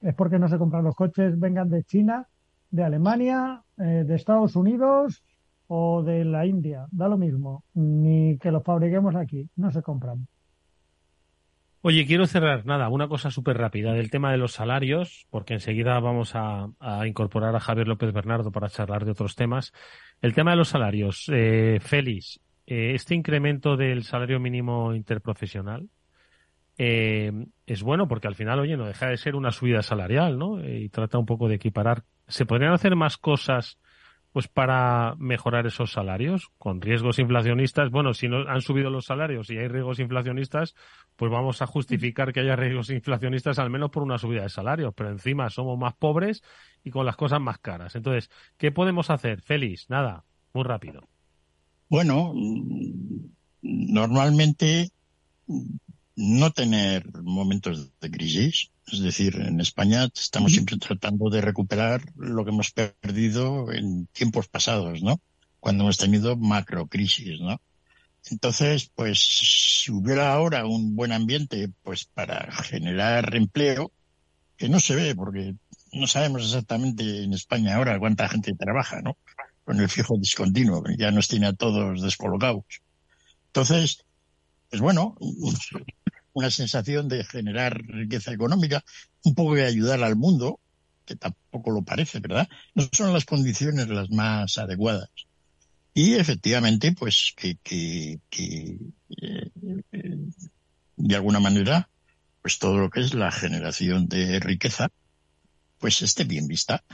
[0.00, 2.26] es porque no se compran los coches, vengan de China,
[2.70, 5.22] de Alemania, eh, de Estados Unidos
[5.68, 6.86] o de la India.
[6.90, 10.26] Da lo mismo, ni que los fabriquemos aquí, no se compran.
[11.82, 16.00] Oye, quiero cerrar, nada, una cosa súper rápida del tema de los salarios, porque enseguida
[16.00, 16.68] vamos a,
[17.06, 19.72] incorporar a Javier López Bernardo para charlar de otros temas.
[20.20, 25.88] El tema de los salarios, eh, Félix, eh, este incremento del salario mínimo interprofesional
[26.78, 27.30] eh,
[27.66, 30.66] es bueno porque al final, oye, no deja de ser una subida salarial, ¿no?
[30.66, 32.02] y trata un poco de equiparar.
[32.26, 33.78] ¿Se podrían hacer más cosas
[34.36, 37.90] pues para mejorar esos salarios con riesgos inflacionistas.
[37.90, 40.74] Bueno, si no han subido los salarios y hay riesgos inflacionistas,
[41.16, 44.92] pues vamos a justificar que haya riesgos inflacionistas al menos por una subida de salarios,
[44.94, 46.42] pero encima somos más pobres
[46.84, 47.96] y con las cosas más caras.
[47.96, 49.40] Entonces, ¿qué podemos hacer?
[49.40, 50.22] Félix, nada,
[50.52, 51.00] muy rápido.
[51.88, 52.34] Bueno,
[53.62, 54.90] normalmente
[56.16, 58.70] no tener momentos de crisis.
[58.90, 64.48] Es decir, en España estamos siempre tratando de recuperar lo que hemos perdido en tiempos
[64.48, 65.20] pasados, ¿no?
[65.60, 67.60] Cuando hemos tenido macrocrisis, ¿no?
[68.30, 73.92] Entonces, pues, si hubiera ahora un buen ambiente, pues, para generar empleo,
[74.56, 75.54] que no se ve, porque
[75.92, 79.16] no sabemos exactamente en España ahora cuánta gente trabaja, ¿no?
[79.64, 82.64] Con el fijo discontinuo, ya nos tiene a todos descolocados.
[83.48, 84.04] Entonces,
[84.70, 85.16] pues bueno,
[86.36, 88.84] una sensación de generar riqueza económica,
[89.24, 90.60] un poco de ayudar al mundo,
[91.06, 92.46] que tampoco lo parece, ¿verdad?
[92.74, 95.08] No son las condiciones las más adecuadas.
[95.94, 98.78] Y efectivamente, pues que, que, que
[99.22, 99.50] eh,
[100.96, 101.88] de alguna manera,
[102.42, 104.90] pues todo lo que es la generación de riqueza,
[105.78, 106.84] pues esté bien vista.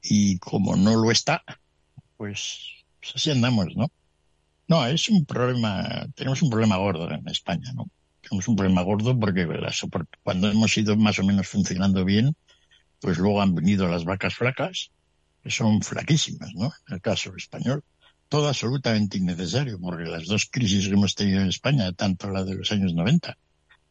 [0.00, 1.42] Y como no lo está,
[2.16, 3.90] pues, pues así andamos, ¿no?
[4.68, 7.90] No, es un problema, tenemos un problema gordo en España, ¿no?
[8.28, 9.46] Tenemos un problema gordo porque
[10.22, 12.36] cuando hemos ido más o menos funcionando bien,
[13.00, 14.90] pues luego han venido las vacas flacas,
[15.42, 16.72] que son flaquísimas, ¿no?
[16.88, 17.84] En el caso español.
[18.28, 22.56] Todo absolutamente innecesario, porque las dos crisis que hemos tenido en España, tanto la de
[22.56, 23.38] los años 90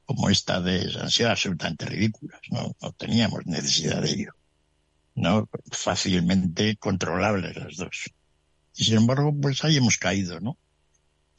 [0.06, 2.74] como esta de han sido absolutamente ridículas, ¿no?
[2.82, 4.32] No teníamos necesidad de ello.
[5.16, 5.50] ¿No?
[5.72, 8.12] Fácilmente controlables las dos.
[8.76, 10.58] Y sin embargo, pues ahí hemos caído, ¿no?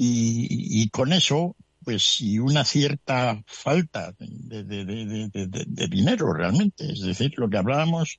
[0.00, 1.56] y, con eso,
[1.88, 6.92] pues, y una cierta falta de, de, dinero realmente.
[6.92, 8.18] Es decir, lo que hablábamos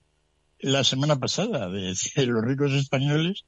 [0.58, 1.96] la semana pasada de,
[2.26, 3.46] los ricos españoles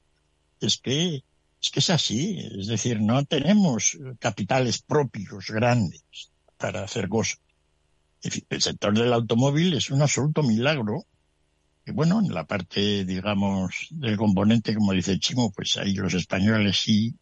[0.60, 1.24] es que
[1.60, 2.38] es que es así.
[2.56, 6.04] Es decir, no tenemos capitales propios grandes
[6.56, 7.40] para hacer cosas.
[8.22, 11.08] El sector del automóvil es un absoluto milagro.
[11.84, 16.78] Y bueno, en la parte, digamos, del componente, como dice Chimo, pues ahí los españoles
[16.78, 17.16] sí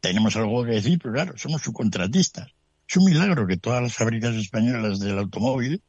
[0.00, 2.48] tenemos algo que decir, pero claro, somos subcontratistas.
[2.88, 5.82] Es un milagro que todas las fábricas españolas del automóvil,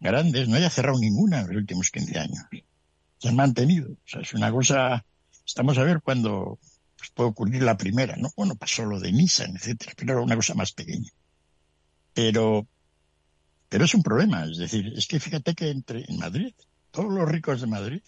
[0.00, 2.44] grandes, no haya cerrado ninguna en los últimos 15 años.
[3.18, 3.92] Se han mantenido.
[3.92, 5.04] O sea, es una cosa,
[5.44, 6.58] estamos a ver cuándo
[6.96, 8.30] pues, puede ocurrir la primera, ¿no?
[8.36, 11.10] Bueno, pasó lo de Nissan, etcétera, pero era una cosa más pequeña.
[12.14, 12.66] Pero,
[13.68, 14.44] pero es un problema.
[14.44, 16.54] Es decir, es que fíjate que entre, en Madrid,
[16.92, 18.02] todos los ricos de Madrid,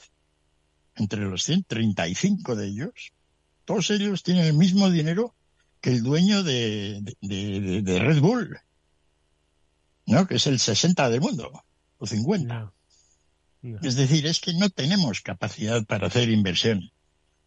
[0.96, 3.12] entre los 135 de ellos,
[3.64, 5.34] todos ellos tienen el mismo dinero
[5.80, 8.58] que el dueño de, de, Red Bull,
[10.06, 10.26] ¿no?
[10.26, 11.64] Que es el 60 del mundo,
[11.98, 12.72] o 50.
[13.82, 16.90] Es decir, es que no tenemos capacidad para hacer inversión.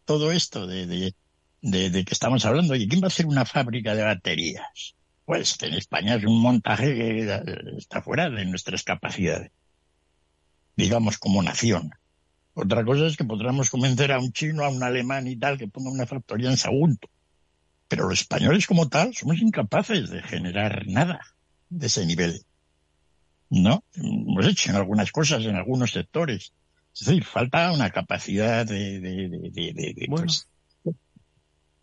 [0.04, 3.94] Todo esto de, de, de, que estamos hablando, ¿y quién va a hacer una fábrica
[3.94, 4.96] de baterías?
[5.24, 9.52] Pues que en España es un montaje que está fuera de nuestras capacidades,
[10.76, 11.90] digamos, como nación.
[12.60, 15.68] Otra cosa es que podríamos convencer a un chino, a un alemán y tal, que
[15.68, 17.08] ponga una factoría en Sagunto.
[17.86, 21.20] Pero los españoles como tal somos incapaces de generar nada
[21.70, 22.42] de ese nivel.
[23.48, 23.84] ¿No?
[23.94, 26.52] Hemos hecho en algunas cosas, en algunos sectores.
[26.92, 30.48] Es decir, falta una capacidad de, de, de, pues,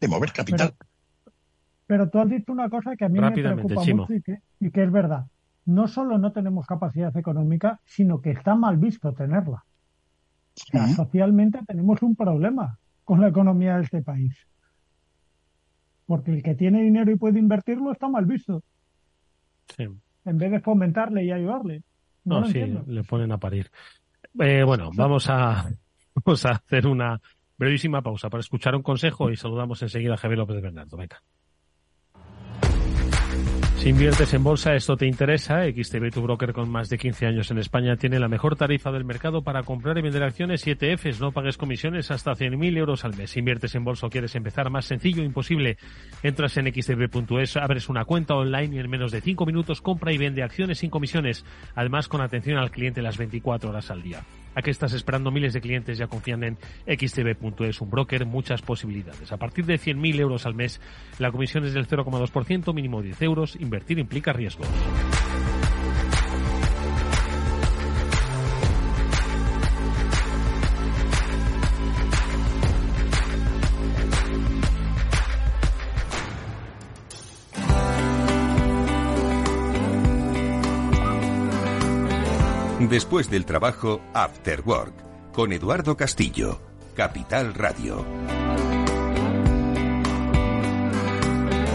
[0.09, 0.75] mover capital.
[1.87, 4.71] Pero, tú has dicho una cosa que a mí me preocupa mucho y que, y
[4.71, 5.25] que es verdad.
[5.63, 9.63] No solo no tenemos capacidad económica, sino que está mal visto tenerla
[10.95, 14.33] socialmente tenemos un problema con la economía de este país.
[16.05, 18.63] Porque el que tiene dinero y puede invertirlo está mal visto.
[19.77, 21.83] En vez de fomentarle y ayudarle.
[22.23, 23.69] No, sí, le ponen a parir.
[24.39, 25.69] Eh, bueno, vamos a,
[26.15, 27.21] vamos a hacer una
[27.57, 30.97] brevísima pausa para escuchar un consejo y saludamos enseguida a Javier López Bernardo.
[30.97, 31.21] Venga.
[33.77, 35.63] Si inviertes en bolsa, esto te interesa.
[35.65, 39.05] XTB, tu broker con más de 15 años en España, tiene la mejor tarifa del
[39.05, 41.19] mercado para comprar y vender acciones y ETFs.
[41.19, 43.31] No pagues comisiones hasta 100.000 euros al mes.
[43.31, 45.77] Si inviertes en bolsa o quieres empezar más sencillo, imposible.
[46.23, 50.17] Entras en xtb.es, abres una cuenta online y en menos de 5 minutos compra y
[50.17, 51.45] vende acciones sin comisiones.
[51.75, 54.23] Además, con atención al cliente las 24 horas al día.
[54.55, 55.31] ¿A qué estás esperando?
[55.31, 59.31] Miles de clientes ya confían en xtb.es, un broker, muchas posibilidades.
[59.31, 60.79] A partir de 100.000 euros al mes,
[61.19, 63.57] la comisión es del 0,2%, mínimo 10 euros.
[63.59, 64.67] Invertir implica riesgos.
[82.89, 86.61] Después del trabajo, After Work, con Eduardo Castillo,
[86.95, 88.05] Capital Radio.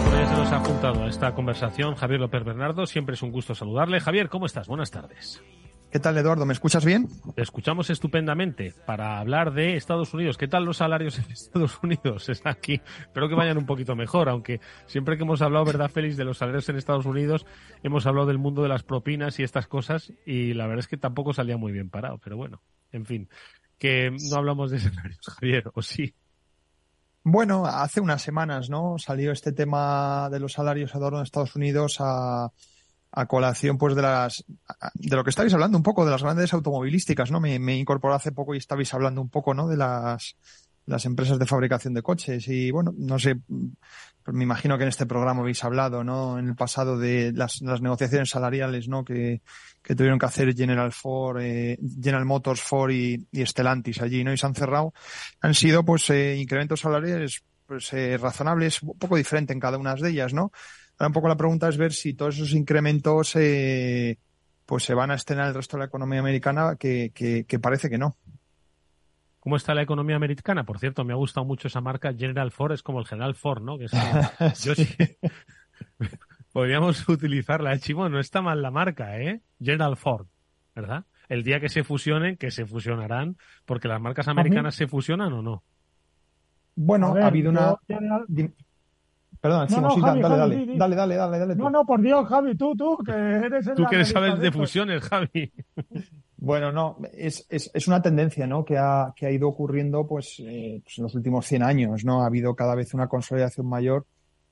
[0.04, 2.86] Pues nos ha juntado a esta conversación Javier López Bernardo.
[2.86, 3.98] Siempre es un gusto saludarle.
[3.98, 4.68] Javier, ¿cómo estás?
[4.68, 5.42] Buenas tardes.
[5.91, 6.47] ¿Qué tal, Eduardo?
[6.47, 7.09] ¿Me escuchas bien?
[7.34, 10.38] Te escuchamos estupendamente para hablar de Estados Unidos.
[10.38, 12.28] ¿Qué tal los salarios en Estados Unidos?
[12.28, 12.80] Es aquí.
[13.01, 16.38] Espero que vayan un poquito mejor, aunque siempre que hemos hablado, ¿verdad, Félix, de los
[16.38, 17.45] salarios en Estados Unidos,
[17.82, 20.97] hemos hablado del mundo de las propinas y estas cosas, y la verdad es que
[20.97, 22.18] tampoco salía muy bien parado.
[22.18, 22.62] Pero bueno,
[22.93, 23.28] en fin,
[23.76, 26.14] que no hablamos de salarios, Javier, ¿o sí?
[27.24, 28.97] Bueno, hace unas semanas, ¿no?
[28.97, 32.53] Salió este tema de los salarios, Eduardo, en Estados Unidos a
[33.12, 34.44] a colación pues de las
[34.94, 38.14] de lo que estabais hablando un poco de las grandes automovilísticas no me, me incorporé
[38.14, 40.36] hace poco y estabais hablando un poco no de las
[40.86, 42.46] las empresas de fabricación de coches.
[42.48, 43.36] Y bueno no sé
[44.22, 47.61] pues me imagino que en este programa habéis hablado no en el pasado de las,
[47.62, 49.42] las negociaciones salariales no que,
[49.82, 54.32] que tuvieron que hacer General Ford eh, General Motors Ford y, y, Stellantis allí no
[54.32, 54.92] y se han cerrado.
[55.40, 59.94] Han sido pues eh, incrementos salariales pues eh, razonables un poco diferente en cada una
[59.94, 60.52] de ellas no
[61.01, 64.18] Ahora un poco la pregunta es ver si todos esos incrementos eh,
[64.66, 67.96] pues se van a estrenar el resto de la economía americana que, que, parece que
[67.96, 68.16] no.
[69.38, 70.64] ¿Cómo está la economía americana?
[70.64, 73.62] Por cierto, me ha gustado mucho esa marca General Ford, es como el General Ford,
[73.62, 73.78] ¿no?
[73.78, 73.86] Que
[74.62, 74.86] yo sí.
[76.53, 78.07] Podríamos utilizarla, ¿eh, Chimo?
[78.11, 79.40] No está mal la marca, ¿eh?
[79.59, 80.26] General Ford,
[80.74, 81.07] ¿verdad?
[81.30, 85.40] El día que se fusionen, que se fusionarán, porque las marcas americanas se fusionan o
[85.40, 85.62] no.
[86.76, 87.78] Bueno, ha habido una.
[89.41, 92.76] Perdón, no, sí, dale, dale, dale, dale, dale, dale, No, no, por Dios, Javi, tú,
[92.76, 95.53] tú, que eres el Tú que sabes de fusiones, Javi.
[96.43, 98.64] Bueno, no, es, es, es, una tendencia, ¿no?
[98.64, 102.22] Que ha, que ha ido ocurriendo, pues, eh, pues, en los últimos 100 años, ¿no?
[102.22, 104.07] Ha habido cada vez una consolidación mayor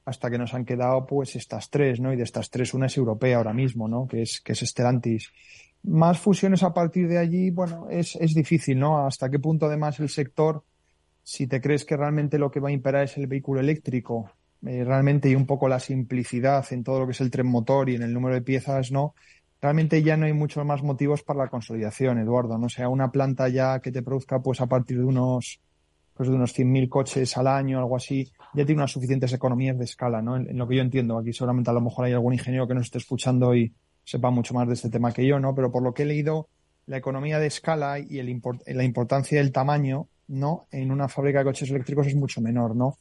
[0.05, 2.13] hasta que nos han quedado, pues, estas tres, ¿no?
[2.13, 4.07] Y de estas tres, una es europea ahora mismo, ¿no?
[4.07, 5.33] Que es, que es Stellantis.
[5.85, 9.07] Más fusiones a partir de allí, bueno, es, es difícil, ¿no?
[9.07, 10.65] Hasta qué punto, además, el sector,
[11.23, 14.31] si te crees que realmente lo que va a imperar es el vehículo eléctrico
[14.67, 17.89] eh, realmente y un poco la simplicidad en todo lo que es el tren motor
[17.89, 19.15] y en el número de piezas, ¿no?
[19.61, 22.67] Realmente ya no hay muchos más motivos para la consolidación, Eduardo, ¿no?
[22.67, 25.61] O sea, una planta ya que te produzca pues a partir de unos
[26.19, 29.85] pues de unos 100.000 coches al año, algo así, ya tiene unas suficientes economías de
[29.85, 30.37] escala, ¿no?
[30.37, 31.17] En, lo que yo entiendo.
[31.17, 34.53] Aquí seguramente a lo mejor hay algún ingeniero que nos esté escuchando y sepa mucho
[34.53, 35.55] más de este tema que yo, ¿no?
[35.55, 36.49] Pero por lo que he leído,
[36.87, 40.67] la economía de escala y el la importancia del tamaño, ¿no?
[40.73, 42.99] En una fábrica de coches eléctricos es mucho menor, ¿no?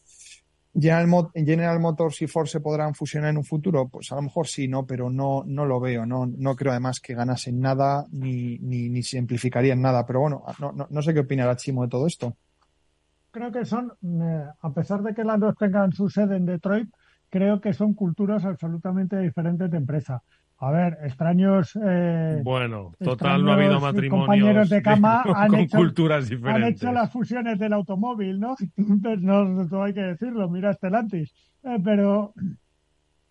[0.74, 4.48] General, General Motors y Ford se podrán fusionar en un futuro, pues a lo mejor
[4.48, 8.60] sí, no, pero no, no lo veo, no, no creo además que ganasen nada ni,
[8.60, 10.06] ni, ni simplificarían nada.
[10.06, 12.36] Pero bueno, no, no, no sé qué opinará Chimo de todo esto.
[13.32, 16.90] Creo que son, eh, a pesar de que las dos tengan su sede en Detroit,
[17.30, 20.24] creo que son culturas absolutamente diferentes de empresa.
[20.60, 21.78] A ver, extraños.
[21.84, 24.28] Eh, bueno, total, no ha habido matrimonios.
[24.28, 26.64] Compañeros de cama han, con hecho, culturas diferentes.
[26.64, 28.56] han hecho las fusiones del automóvil, ¿no?
[28.76, 31.32] Entonces, no, hay que decirlo, mira Stellantis.
[31.64, 32.34] Eh, pero,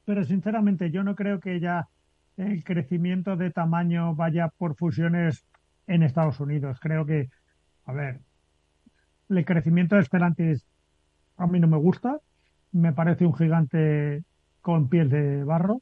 [0.05, 1.89] pero sinceramente, yo no creo que ya
[2.37, 5.45] el crecimiento de tamaño vaya por fusiones
[5.89, 6.79] en Estados Unidos.
[6.81, 7.29] Creo que,
[7.87, 8.21] a ver,
[9.31, 10.65] el crecimiento de Stellantis
[11.39, 12.21] a mí no me gusta.
[12.71, 14.23] Me parece un gigante
[14.61, 15.81] con piel de barro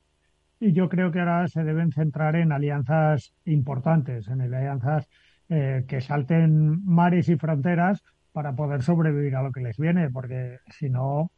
[0.61, 5.09] y yo creo que ahora se deben centrar en alianzas importantes, en alianzas
[5.48, 8.02] eh, que salten mares y fronteras
[8.32, 11.30] para poder sobrevivir a lo que les viene, porque si no,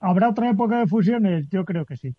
[0.00, 1.48] ¿habrá otra época de fusiones?
[1.50, 2.14] Yo creo que sí.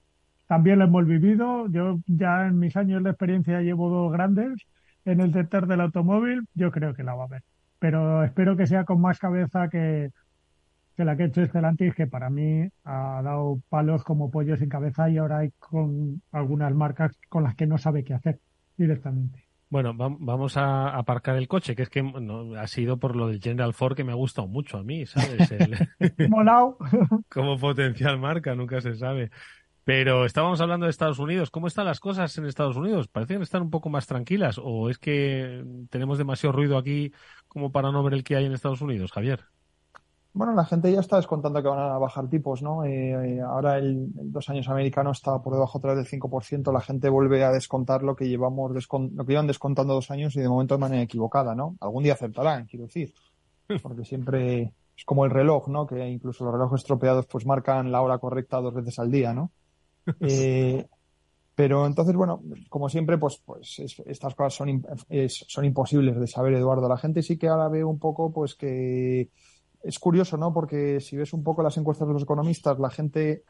[0.47, 1.67] También lo hemos vivido.
[1.69, 4.53] Yo ya en mis años de experiencia llevo dos grandes
[5.05, 6.47] en el sector del automóvil.
[6.53, 7.43] Yo creo que la va a haber.
[7.79, 10.11] Pero espero que sea con más cabeza que,
[10.95, 14.69] que la que ha hecho Stellantis, que para mí ha dado palos como pollo sin
[14.69, 18.39] cabeza y ahora hay con algunas marcas con las que no sabe qué hacer
[18.77, 19.47] directamente.
[19.69, 22.03] Bueno, vamos a aparcar el coche, que es que
[22.59, 25.49] ha sido por lo del General Ford que me ha gustado mucho a mí, ¿sabes?
[26.29, 26.77] Molao.
[27.27, 29.31] como potencial marca, nunca se sabe.
[29.83, 31.49] Pero estábamos hablando de Estados Unidos.
[31.49, 33.07] ¿Cómo están las cosas en Estados Unidos?
[33.07, 34.59] Parecen estar un poco más tranquilas.
[34.61, 37.11] ¿O es que tenemos demasiado ruido aquí
[37.47, 39.41] como para no ver el que hay en Estados Unidos, Javier?
[40.36, 42.84] Bueno, la gente ya está descontando que van a bajar tipos, ¿no?
[42.84, 46.81] Eh, eh, ahora el, dos años americano está por debajo otra vez del 5%, la
[46.81, 50.49] gente vuelve a descontar lo que llevamos, lo que llevan descontando dos años y de
[50.49, 51.77] momento de manera equivocada, ¿no?
[51.79, 53.13] Algún día acertarán, quiero decir,
[53.84, 55.86] porque siempre es como el reloj, ¿no?
[55.86, 59.51] Que incluso los relojes estropeados pues marcan la hora correcta dos veces al día, ¿no?
[60.19, 60.88] Eh,
[61.55, 64.84] pero entonces, bueno, como siempre, pues, pues estas cosas son,
[65.29, 66.89] son imposibles de saber, Eduardo.
[66.89, 69.29] La gente sí que ahora ve un poco, pues que
[69.84, 70.53] es curioso, ¿no?
[70.53, 73.43] Porque si ves un poco las encuestas de los economistas, la gente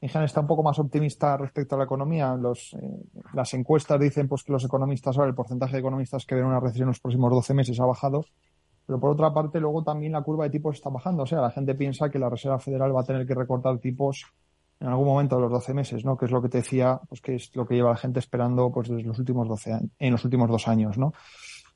[0.00, 2.36] en general está un poco más optimista respecto a la economía.
[2.36, 3.04] Eh,
[3.34, 6.60] las encuestas dicen pues que los economistas, ahora el porcentaje de economistas que ven una
[6.60, 8.24] recesión en los próximos 12 meses ha bajado,
[8.86, 11.24] pero por otra parte luego también la curva de tipos está bajando.
[11.24, 14.24] O sea, la gente piensa que la Reserva Federal va a tener que recortar tipos
[14.80, 16.16] en algún momento de los 12 meses, ¿no?
[16.16, 18.70] Que es lo que te decía, pues que es lo que lleva la gente esperando
[18.70, 21.12] pues desde los últimos 12 años, en los últimos dos años, ¿no?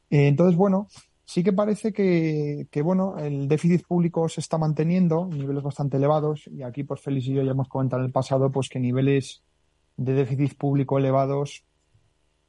[0.08, 0.86] Eh, entonces, bueno,
[1.24, 6.62] Sí que parece que, bueno, el déficit público se está manteniendo, niveles bastante elevados, y
[6.62, 9.42] aquí pues Félix y yo ya hemos comentado en el pasado pues que niveles
[9.96, 11.64] de déficit público elevados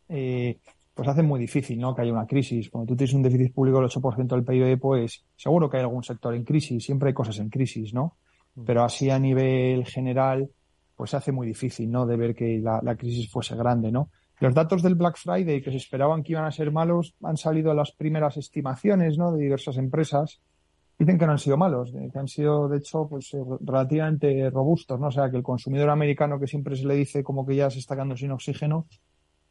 [0.09, 0.59] eh,
[0.93, 1.95] pues hacen muy difícil ¿no?
[1.95, 2.69] que haya una crisis.
[2.69, 6.03] Cuando tú tienes un déficit público del 8% del PIB, pues seguro que hay algún
[6.03, 8.17] sector en crisis, siempre hay cosas en crisis, ¿no?
[8.55, 8.63] Mm.
[8.65, 10.49] Pero así a nivel general,
[10.95, 12.05] pues se hace muy difícil, ¿no?
[12.05, 14.09] De ver que la, la crisis fuese grande, ¿no?
[14.39, 17.71] Los datos del Black Friday que se esperaban que iban a ser malos han salido
[17.71, 19.31] a las primeras estimaciones ¿no?
[19.31, 20.41] de diversas empresas.
[20.97, 24.99] Dicen que no han sido malos, que han sido, de hecho, pues eh, relativamente robustos,
[24.99, 25.07] ¿no?
[25.07, 27.79] O sea, que el consumidor americano que siempre se le dice como que ya se
[27.79, 28.85] está quedando sin oxígeno,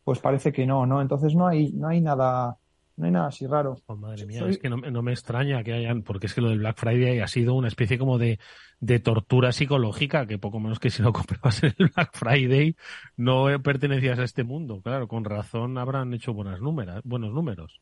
[0.04, 1.02] pues parece que no, ¿no?
[1.02, 2.56] Entonces no hay, no hay nada,
[3.02, 3.78] No hay nada así raro.
[3.86, 6.50] Oh, madre mía, es que no, no, me extraña que hayan, porque es que lo
[6.50, 8.38] del Black Friday ha sido una especie como de,
[8.78, 12.76] de tortura psicológica, que poco menos que si no comprabas el Black Friday
[13.16, 14.80] no pertenecías a este mundo.
[14.82, 17.80] Claro, con razón habrán hecho buenas números, buenos números.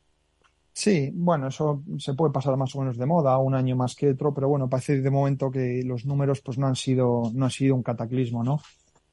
[0.73, 4.09] Sí, bueno, eso se puede pasar más o menos de moda, un año más que
[4.09, 7.51] otro, pero bueno, parece de momento que los números pues no han sido, no han
[7.51, 8.59] sido un cataclismo, ¿no?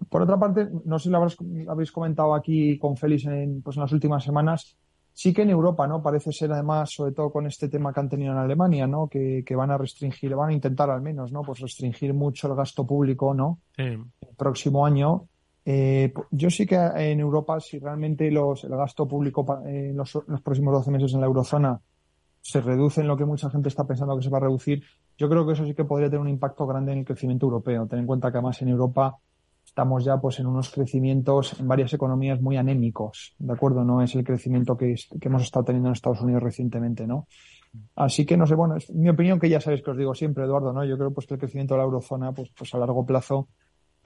[0.08, 3.82] Por otra parte, no sé si lo habéis comentado aquí con Félix en, pues en
[3.82, 4.77] las últimas semanas,
[5.18, 6.00] sí que en Europa, ¿no?
[6.00, 9.08] Parece ser además, sobre todo con este tema que han tenido en Alemania, ¿no?
[9.08, 11.42] Que, que van a restringir, van a intentar al menos, ¿no?
[11.42, 13.58] Pues restringir mucho el gasto público, ¿no?
[13.74, 13.82] Sí.
[13.82, 15.26] El próximo año.
[15.64, 20.40] Eh, yo sí que en Europa, si realmente los, el gasto público en los, los,
[20.40, 21.80] próximos 12 meses en la eurozona
[22.40, 24.84] se reduce en lo que mucha gente está pensando que se va a reducir,
[25.16, 27.88] yo creo que eso sí que podría tener un impacto grande en el crecimiento europeo.
[27.88, 29.18] Ten en cuenta que además en Europa
[29.68, 33.84] estamos ya pues en unos crecimientos en varias economías muy anémicos, ¿de acuerdo?
[33.84, 37.26] No es el crecimiento que, que hemos estado teniendo en Estados Unidos recientemente, ¿no?
[37.94, 40.44] Así que no sé, bueno, es mi opinión que ya sabéis que os digo siempre,
[40.44, 40.84] Eduardo, ¿no?
[40.84, 43.48] Yo creo pues que el crecimiento de la eurozona, pues, pues a largo plazo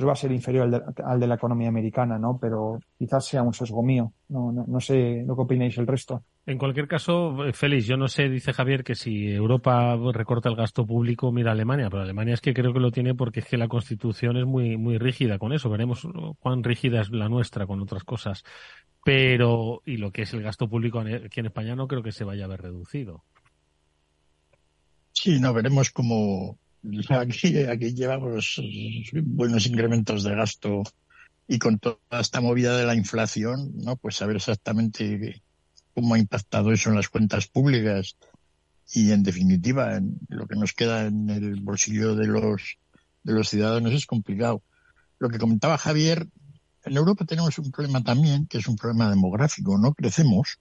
[0.02, 2.38] pues va a ser inferior al de, al de, la economía americana, ¿no?
[2.40, 4.12] Pero quizás sea un sesgo mío.
[4.28, 6.24] No, no, no sé lo que opináis el resto.
[6.44, 10.84] En cualquier caso, Félix, yo no sé, dice Javier, que si Europa recorta el gasto
[10.84, 13.56] público, mira a Alemania, pero Alemania es que creo que lo tiene porque es que
[13.56, 15.70] la Constitución es muy, muy rígida con eso.
[15.70, 16.06] Veremos
[16.40, 18.42] cuán rígida es la nuestra con otras cosas.
[19.04, 22.24] Pero, y lo que es el gasto público aquí en España no creo que se
[22.24, 23.22] vaya a ver reducido.
[25.12, 26.58] Sí, no, veremos cómo,
[27.10, 28.60] Aquí, aquí llevamos
[29.24, 30.82] buenos incrementos de gasto
[31.46, 33.96] y con toda esta movida de la inflación, ¿no?
[33.96, 35.42] Pues saber exactamente
[35.94, 38.16] cómo ha impactado eso en las cuentas públicas
[38.92, 42.78] y en definitiva en lo que nos queda en el bolsillo de los
[43.22, 44.62] de los ciudadanos es complicado.
[45.18, 46.26] Lo que comentaba Javier,
[46.84, 50.58] en Europa tenemos un problema también, que es un problema demográfico, no crecemos,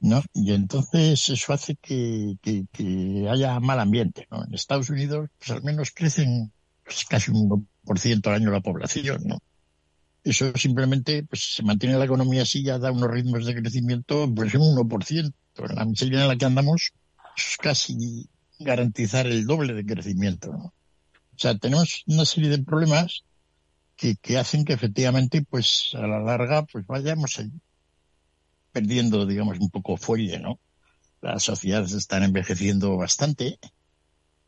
[0.00, 0.22] ¿no?
[0.34, 4.44] Y entonces eso hace que, que, que, haya mal ambiente, ¿no?
[4.44, 6.52] En Estados Unidos, pues al menos crecen
[6.84, 9.38] pues, casi un 1% al año la población, ¿no?
[10.24, 14.54] Eso simplemente, pues se mantiene la economía así, ya da unos ritmos de crecimiento, pues
[14.54, 15.32] un 1%.
[15.58, 16.92] En la miseria en la que andamos
[17.36, 18.28] es casi
[18.58, 20.64] garantizar el doble de crecimiento, ¿no?
[20.64, 23.24] O sea, tenemos una serie de problemas
[23.94, 27.38] que, que hacen que efectivamente, pues a la larga, pues vayamos
[28.76, 30.58] perdiendo, digamos, un poco fuelle, ¿no?
[31.22, 33.58] Las sociedades están envejeciendo bastante,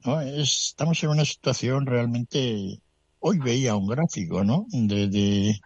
[0.05, 0.21] ¿no?
[0.21, 2.79] Es, estamos en una situación realmente...
[3.21, 4.67] Hoy veía un gráfico, ¿no?
[4.69, 5.59] De, de,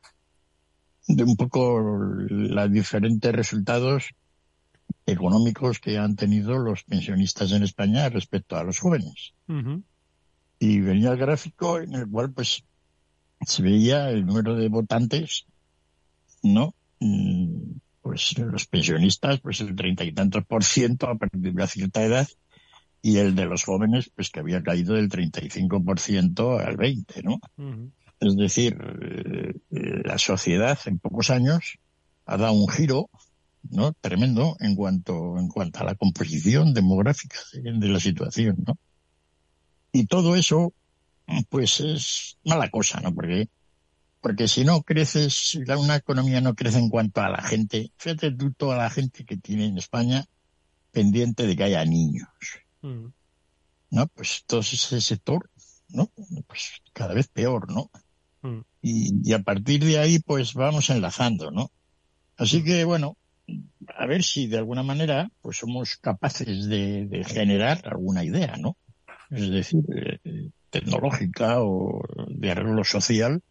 [1.09, 4.05] de un poco los diferentes resultados
[5.07, 9.35] económicos que han tenido los pensionistas en España respecto a los jóvenes.
[9.49, 9.83] Uh -huh.
[10.61, 12.63] Y venía el gráfico en el cual, pues,
[13.45, 15.45] se veía el número de votantes,
[16.43, 16.75] ¿no?
[18.03, 22.03] Pues los pensionistas, pues el treinta y tantos por ciento a partir de una cierta
[22.03, 22.29] edad,
[23.01, 27.35] y el de los jóvenes, pues que había caído del 35% al 20%, ¿no?
[27.57, 27.91] Uh -huh.
[28.21, 31.79] Es decir, eh, la sociedad en pocos años
[32.27, 33.11] ha dado un giro,
[33.69, 33.93] ¿no?
[33.95, 38.79] Tremendo en cuanto, en cuanto a la composición demográfica de, de la situación, ¿no?
[39.93, 40.73] Y todo eso,
[41.49, 43.13] pues es mala cosa, ¿no?
[43.13, 43.49] Porque
[44.23, 48.31] porque si no creces, si una economía no crece en cuanto a la gente, fíjate
[48.31, 50.25] tú toda la gente que tiene en España
[50.93, 52.29] pendiente de que haya niños,
[52.83, 53.07] mm.
[53.91, 54.07] ¿no?
[54.07, 55.51] Pues todo ese sector,
[55.89, 56.09] ¿no?
[56.47, 57.91] Pues cada vez peor, ¿no?
[58.43, 58.61] Mm.
[58.81, 61.73] Y, y, a partir de ahí, pues vamos enlazando, ¿no?
[62.37, 62.65] Así Mm.
[62.65, 63.17] que, bueno,
[63.89, 68.77] a ver si de alguna manera, pues somos capaces de, de generar alguna idea, ¿no?
[69.31, 69.83] Es decir,
[70.25, 73.43] eh, tecnológica o de arreglo social,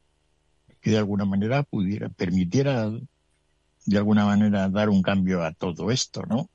[0.82, 2.90] que de alguna manera pudiera, permitiera
[3.86, 6.50] de alguna manera dar un cambio a todo esto, ¿no?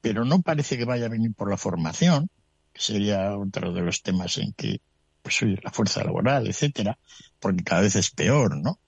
[0.00, 2.30] Pero no parece que vaya a venir por la formación,
[2.72, 4.80] que sería otro de los temas en que,
[5.22, 6.98] pues oye, la fuerza laboral, etcétera,
[7.38, 8.78] porque cada vez es peor, ¿no?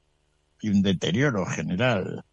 [0.60, 2.24] Y un deterioro general.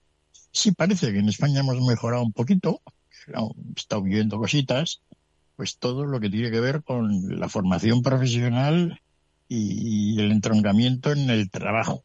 [0.51, 2.81] Sí parece que en España hemos mejorado un poquito,
[3.27, 5.01] hemos estado viviendo cositas,
[5.57, 9.01] pues todo lo que tiene que ver con la formación profesional
[9.49, 12.03] y el entroncamiento en el trabajo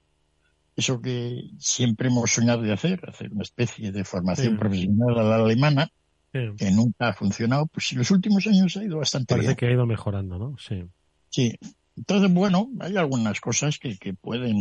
[0.76, 4.58] eso que siempre hemos soñado de hacer, hacer una especie de formación Sí.
[4.58, 5.90] profesional a la alemana,
[6.32, 6.40] Sí.
[6.58, 9.56] que nunca ha funcionado, pues en los últimos años ha ido bastante Parece bien.
[9.56, 10.56] que ha ido mejorando, ¿no?
[10.58, 10.84] Sí.
[11.30, 11.54] Sí.
[11.96, 14.56] Entonces, bueno, hay algunas cosas que, que pueden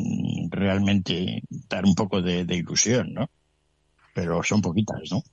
[0.51, 3.27] realmente dar un poco de, de ilusión, ¿no?
[4.13, 5.23] Pero son poquitas, ¿no?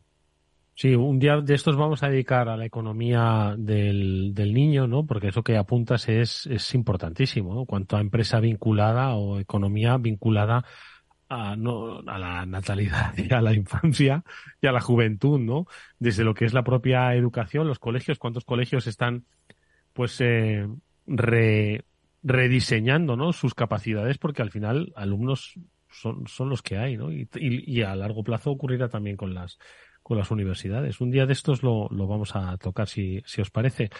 [0.80, 5.04] Sí, un día de estos vamos a dedicar a la economía del, del niño, ¿no?
[5.04, 7.66] Porque eso que apuntas es, es importantísimo, ¿no?
[7.66, 10.64] Cuanto a empresa vinculada o economía vinculada
[11.28, 14.24] a, no, a la natalidad y a la infancia
[14.62, 15.66] y a la juventud, ¿no?
[15.98, 19.26] Desde lo que es la propia educación, los colegios, cuántos colegios están,
[19.92, 20.66] pues, eh,
[22.22, 23.34] rediseñando, ¿no?
[23.34, 25.60] Sus capacidades, porque al final alumnos
[25.90, 27.12] son, son los que hay, ¿no?
[27.12, 29.58] Y, y, a largo plazo ocurrirá también con las,
[30.10, 31.00] con las universidades.
[31.00, 33.90] Un día de estos lo, lo vamos a tocar, si, si os parece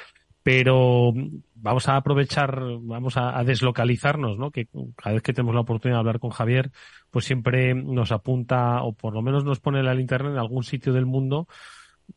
[0.42, 1.12] pero
[1.54, 4.50] vamos a aprovechar, vamos a, deslocalizarnos, ¿no?
[4.50, 6.72] Que cada vez que tenemos la oportunidad de hablar con Javier,
[7.10, 10.92] pues siempre nos apunta o por lo menos nos pone la linterna en algún sitio
[10.92, 11.46] del mundo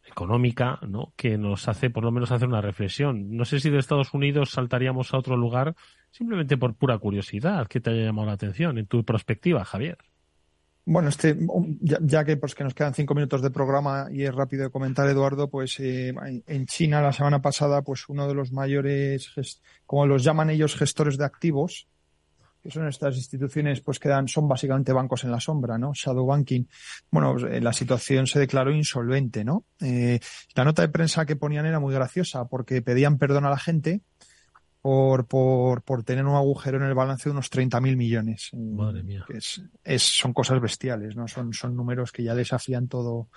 [0.08, 1.14] económica, ¿no?
[1.16, 3.36] Que nos hace por lo menos hacer una reflexión.
[3.36, 5.76] No sé si de Estados Unidos saltaríamos a otro lugar
[6.10, 9.98] simplemente por pura curiosidad, que te haya llamado la atención en tu perspectiva, Javier.
[10.86, 11.38] Bueno, este,
[11.80, 15.08] ya, que pues que nos quedan cinco minutos de programa y es rápido de comentar,
[15.08, 16.14] Eduardo, pues eh,
[16.46, 19.32] en China la semana pasada, pues uno de los mayores,
[19.86, 21.88] como los llaman ellos, gestores de activos,
[22.62, 25.94] que son estas instituciones, pues que dan, son básicamente bancos en la sombra, ¿no?
[25.94, 26.66] Shadow banking.
[27.12, 29.66] Bueno, pues, eh, la situación se declaró insolvente, ¿no?
[29.80, 30.20] Eh,
[30.54, 34.02] la nota de prensa que ponían era muy graciosa porque pedían perdón a la gente
[34.84, 38.50] por, por, por tener un agujero en el balance de unos 30.000 millones.
[38.54, 39.24] Madre mía.
[39.30, 41.26] es, es, son cosas bestiales, ¿no?
[41.26, 43.30] Son, son números que ya desafían todo,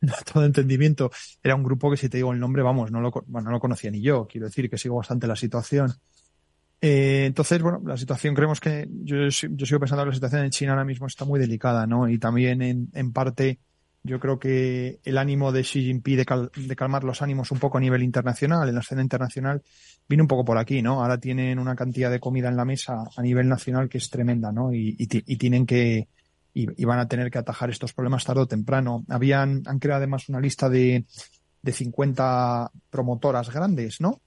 [0.32, 1.12] todo entendimiento.
[1.44, 3.60] Era un grupo que, si te digo el nombre, vamos, no lo, bueno, no lo
[3.60, 4.26] conocía ni yo.
[4.26, 5.92] Quiero decir que sigo bastante la situación.
[6.80, 10.50] Eh, entonces, bueno, la situación creemos que yo, yo sigo pensando que la situación en
[10.50, 12.08] China ahora mismo está muy delicada, ¿no?
[12.08, 13.60] Y también en, en parte
[14.02, 17.80] yo creo que el ánimo de Xi Jinping de, calmar los ánimos un poco a
[17.80, 19.62] nivel internacional, en la escena internacional,
[20.08, 21.02] viene un poco por aquí, ¿no?
[21.02, 24.52] Ahora tienen una cantidad de comida en la mesa a nivel nacional que es tremenda,
[24.52, 24.72] ¿no?
[24.72, 26.08] Y, tienen que,
[26.54, 29.04] y, van a tener que atajar estos problemas tarde o temprano.
[29.08, 31.04] Habían, han creado además una lista de,
[31.60, 34.22] de 50 promotoras grandes, ¿no?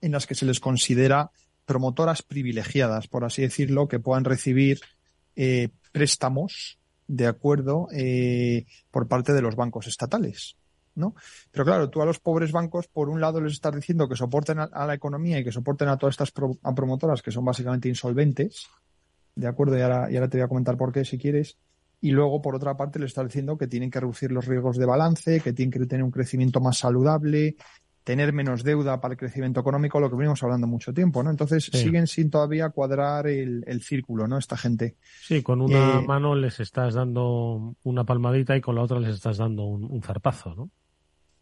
[0.00, 1.30] En las que se les considera
[1.64, 4.80] promotoras privilegiadas, por así decirlo, que puedan recibir
[5.34, 6.78] eh, préstamos
[7.12, 10.56] de acuerdo eh, por parte de los bancos estatales.
[10.94, 11.14] ¿no?
[11.50, 14.58] Pero claro, tú a los pobres bancos, por un lado, les estás diciendo que soporten
[14.60, 18.66] a, la economía y que soporten a todas estas promotoras que son básicamente insolventes,
[19.34, 19.76] ¿de acuerdo?
[19.76, 21.58] Y ahora, y ahora te voy a comentar por qué si quieres.
[22.00, 24.86] Y luego, por otra parte, le estás diciendo que tienen que reducir los riesgos de
[24.86, 27.56] balance, que tienen que tener un crecimiento más saludable,
[28.04, 31.30] tener menos deuda para el crecimiento económico, lo que venimos hablando mucho tiempo, ¿no?
[31.30, 34.38] Entonces siguen sin todavía cuadrar el, círculo, ¿no?
[34.38, 34.96] Esta gente.
[35.20, 39.14] Sí, con una eh, mano les estás dando una palmadita y con la otra les
[39.14, 40.70] estás dando un, zarpazo, ¿no?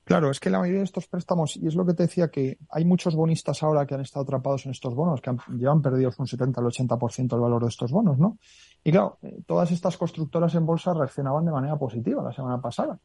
[0.04, 2.58] Claro, es que la mayoría de estos préstamos, y es lo que te decía, que
[2.70, 6.18] hay muchos bonistas ahora que han estado atrapados en estos bonos, que han, llevan perdidos
[6.18, 8.38] un 70 al 80% del valor de estos bonos, ¿no?
[8.82, 12.98] Y claro, eh, todas estas constructoras en bolsa reaccionaban de manera positiva la semana pasada.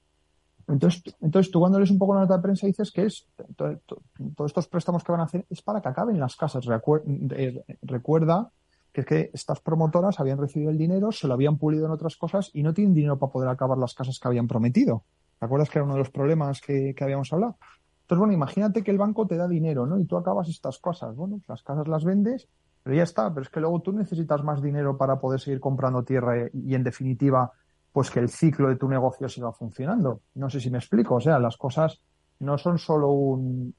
[0.67, 4.49] Entonces, entonces tú cuando lees un poco la nota de prensa dices que es todos
[4.49, 6.65] estos préstamos que van a hacer es para que acaben las casas.
[7.83, 8.51] recuerda
[8.91, 12.15] que es que estas promotoras habían recibido el dinero, se lo habían pulido en otras
[12.15, 15.03] cosas y no tienen dinero para poder acabar las casas que habían prometido.
[15.37, 17.57] ¿Te acuerdas que era uno de los problemas que, habíamos hablado?
[18.03, 19.99] Entonces, bueno, imagínate que el banco te da dinero, ¿no?
[19.99, 21.15] Y tú acabas estas cosas.
[21.15, 22.47] Bueno, las casas las vendes,
[22.83, 23.33] pero ya está.
[23.33, 26.83] Pero es que luego tú necesitas más dinero para poder seguir comprando tierra y, en
[26.83, 27.51] definitiva,
[27.95, 30.19] pues que el ciclo de tu negocio siga funcionando.
[30.33, 31.15] No sé si me explico.
[31.15, 32.01] O sea, las cosas
[32.39, 33.73] no son solo un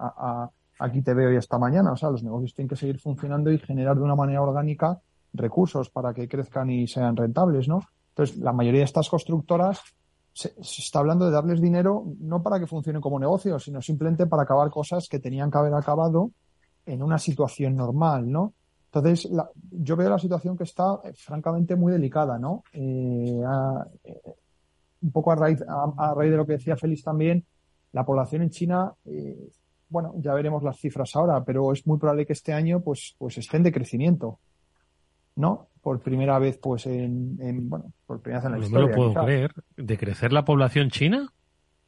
[0.79, 1.93] aquí te veo y esta mañana.
[1.93, 4.99] O sea, los negocios tienen que seguir funcionando y generar de una manera orgánica
[5.35, 7.83] recursos para que crezcan y sean rentables, ¿no?
[8.09, 9.83] Entonces, la mayoría de estas constructoras
[10.33, 14.45] se, está hablando de darles dinero no para que funcionen como negocio, sino simplemente para
[14.45, 16.31] acabar cosas que tenían que haber acabado
[16.87, 18.55] en una situación normal, ¿no?
[18.99, 19.31] Entonces,
[19.71, 22.65] yo veo la situación que está eh, francamente muy delicada, ¿no?
[22.73, 23.41] Eh,
[24.05, 24.21] eh,
[25.03, 27.45] un poco a raíz, a, raíz de lo que decía Félix también,
[27.93, 28.93] la población en China,
[29.89, 33.39] bueno, ya veremos las cifras ahora, pero es muy probable que este año pues, pues
[33.39, 34.41] estén de crecimiento,
[35.37, 35.69] ¿no?
[35.81, 38.81] Por primera vez, pues en, bueno, por primera vez en la historia.
[38.81, 39.53] No me lo puedo creer.
[39.77, 41.33] ¿De crecer la población china?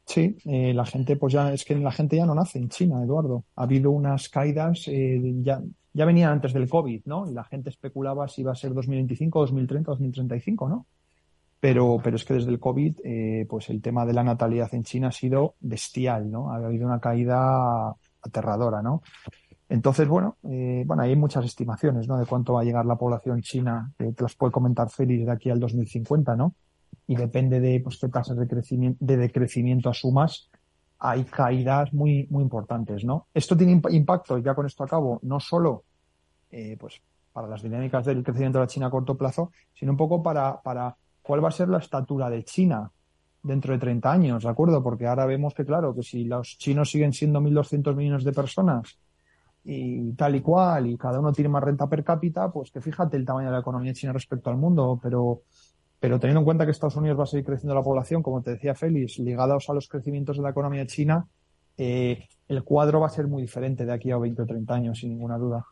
[0.05, 3.43] Sí, la gente, pues ya, es que la gente ya no nace en China, Eduardo.
[3.55, 5.61] Ha habido unas caídas, ya,
[5.99, 7.29] ya venía antes del COVID, ¿no?
[7.29, 10.85] Y la gente especulaba si iba a ser 2025, 2030, 2035, ¿no?
[11.59, 14.85] Pero, pero es que desde el COVID, eh, pues el tema de la natalidad en
[14.85, 16.53] China ha sido bestial, ¿no?
[16.53, 19.01] Ha habido una caída aterradora, ¿no?
[19.67, 22.17] Entonces, bueno, eh, bueno, hay muchas estimaciones, ¿no?
[22.17, 25.31] De cuánto va a llegar la población china, que te las puede comentar Félix de
[25.33, 26.55] aquí al 2050, ¿no?
[27.07, 30.49] Y depende de, pues, qué tasas de crecimiento, de decrecimiento asumas,
[30.97, 33.27] hay caídas muy, muy importantes, ¿no?
[33.33, 35.83] Esto tiene impacto, y ya con esto acabo, no solo
[36.51, 39.97] eh, pues para las dinámicas del crecimiento de la China a corto plazo, sino un
[39.97, 42.91] poco para, para cuál va a ser la estatura de China
[43.41, 44.83] dentro de 30 años, ¿de acuerdo?
[44.83, 48.99] Porque ahora vemos que, claro, que si los chinos siguen siendo 1.200 millones de personas
[49.63, 53.15] y tal y cual, y cada uno tiene más renta per cápita, pues que fíjate
[53.17, 55.43] el tamaño de la economía china respecto al mundo, pero
[55.99, 58.51] pero teniendo en cuenta que Estados Unidos va a seguir creciendo la población, como te
[58.51, 61.27] decía Félix, ligados a los crecimientos de la economía china,
[61.77, 64.99] eh, el cuadro va a ser muy diferente de aquí a 20 o 30 años,
[64.99, 65.65] sin ninguna duda.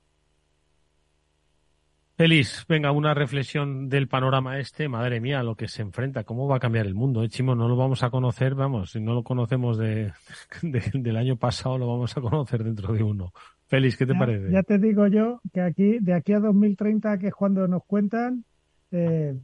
[2.17, 4.89] Feliz, venga, una reflexión del panorama este.
[4.89, 7.53] Madre mía, lo que se enfrenta, cómo va a cambiar el mundo, ¿eh, Chimo?
[7.53, 10.13] No lo vamos a conocer, vamos, si no lo conocemos de,
[10.93, 13.33] del año pasado, lo vamos a conocer dentro de uno.
[13.67, 14.51] Félix, ¿qué te parece?
[14.51, 18.43] Ya te digo yo que aquí, de aquí a 2030, que es cuando nos cuentan,
[18.89, 19.37] eh,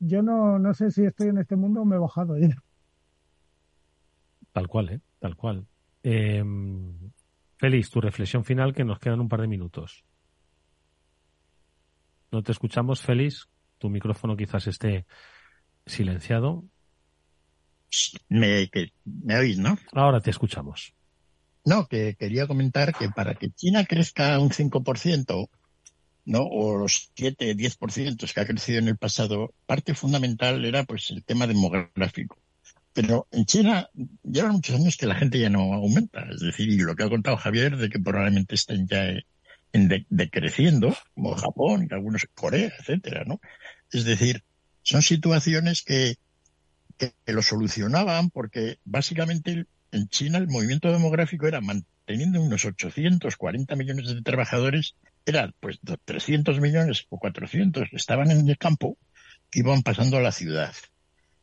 [0.00, 2.62] yo no, no sé si estoy en este mundo o me he bajado ya.
[4.52, 5.00] Tal cual, ¿eh?
[5.18, 5.64] Tal cual.
[6.02, 6.44] Eh,
[7.56, 10.04] Félix, tu reflexión final, que nos quedan un par de minutos.
[12.30, 13.48] No te escuchamos, Félix.
[13.78, 15.06] Tu micrófono quizás esté
[15.86, 16.64] silenciado.
[18.28, 19.78] Me, que, me oís, ¿no?
[19.92, 20.92] Ahora te escuchamos.
[21.64, 25.48] No, que quería comentar que para que China crezca un 5%,
[26.24, 26.42] ¿no?
[26.42, 31.24] O los 7, 10% que ha crecido en el pasado, parte fundamental era pues el
[31.24, 32.38] tema demográfico.
[32.92, 33.88] Pero en China
[34.22, 36.26] llevan muchos años que la gente ya no aumenta.
[36.30, 39.04] Es decir, y lo que ha contado Javier de que probablemente estén ya
[39.78, 43.40] en decreciendo, como Japón y algunos Corea, etcétera, ¿no?
[43.90, 44.44] Es decir,
[44.82, 46.16] son situaciones que,
[46.96, 54.14] que, lo solucionaban porque básicamente en China el movimiento demográfico era manteniendo unos 840 millones
[54.14, 58.98] de trabajadores, era pues 300 millones o 400 que estaban en el campo
[59.50, 60.74] que iban pasando a la ciudad.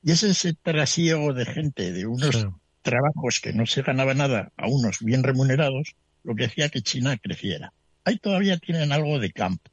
[0.03, 2.47] Y ese, ese trasiego de gente de unos
[2.83, 7.17] trabajos que no se ganaba nada a unos bien remunerados, lo que hacía que China
[7.17, 7.73] creciera
[8.05, 9.69] ahí todavía tienen algo de campo.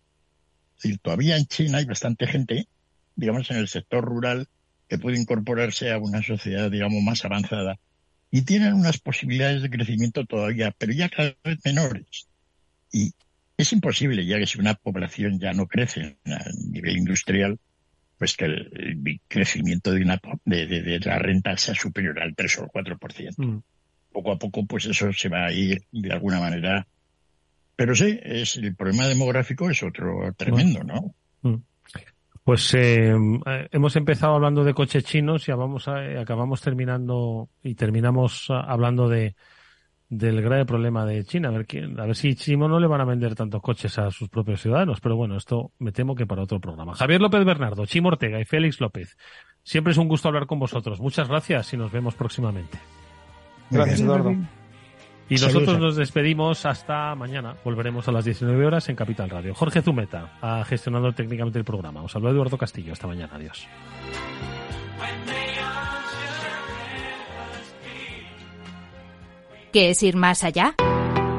[0.77, 2.67] Es decir, todavía en China hay bastante gente,
[3.15, 4.49] digamos, en el sector rural
[4.89, 7.79] que puede incorporarse a una sociedad, digamos, más avanzada.
[8.31, 12.27] Y tienen unas posibilidades de crecimiento todavía, pero ya cada vez menores.
[12.91, 13.13] Y
[13.57, 17.59] es imposible, ya que si una población ya no crece a nivel industrial,
[18.19, 22.63] pues que el, crecimiento de, una, de, de, la renta sea superior al 3 o
[22.65, 23.35] el 4%.
[23.37, 23.63] Mm.
[24.13, 26.87] Poco a poco, pues eso se va a ir de alguna manera
[27.77, 31.15] pero sí, es, el problema demográfico es otro tremendo, ¿no?
[31.43, 31.63] Mm.
[32.45, 33.15] Pues eh,
[33.71, 39.37] hemos empezado hablando de coches chinos y vamos acabamos terminando y terminamos hablando de
[40.13, 41.49] del grave problema de China.
[41.49, 41.67] A ver,
[41.99, 45.01] a ver si Chimo no le van a vender tantos coches a sus propios ciudadanos,
[45.01, 46.95] pero bueno, esto me temo que para otro programa.
[46.95, 49.17] Javier López Bernardo, Chimo Ortega y Félix López.
[49.63, 51.01] Siempre es un gusto hablar con vosotros.
[51.01, 52.79] Muchas gracias y nos vemos próximamente.
[53.71, 54.37] Gracias, Eduardo.
[55.29, 57.57] Y nosotros nos despedimos hasta mañana.
[57.65, 59.55] Volveremos a las 19 horas en Capital Radio.
[59.55, 62.03] Jorge Zumeta ha gestionado técnicamente el programa.
[62.03, 62.93] Os habló Eduardo Castillo.
[62.93, 63.33] Hasta mañana.
[63.35, 63.67] Adiós.
[69.73, 70.75] ¿Qué es ir más allá?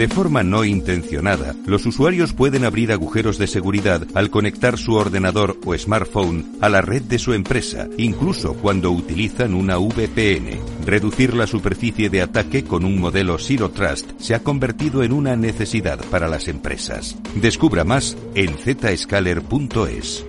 [0.00, 5.58] De forma no intencionada, los usuarios pueden abrir agujeros de seguridad al conectar su ordenador
[5.66, 10.58] o smartphone a la red de su empresa, incluso cuando utilizan una VPN.
[10.86, 15.36] Reducir la superficie de ataque con un modelo Zero Trust se ha convertido en una
[15.36, 17.14] necesidad para las empresas.
[17.34, 20.24] Descubra más en zscaler.es.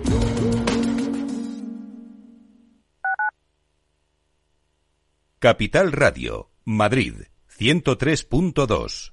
[5.38, 7.14] Capital Radio, Madrid,
[7.58, 9.12] 103.2.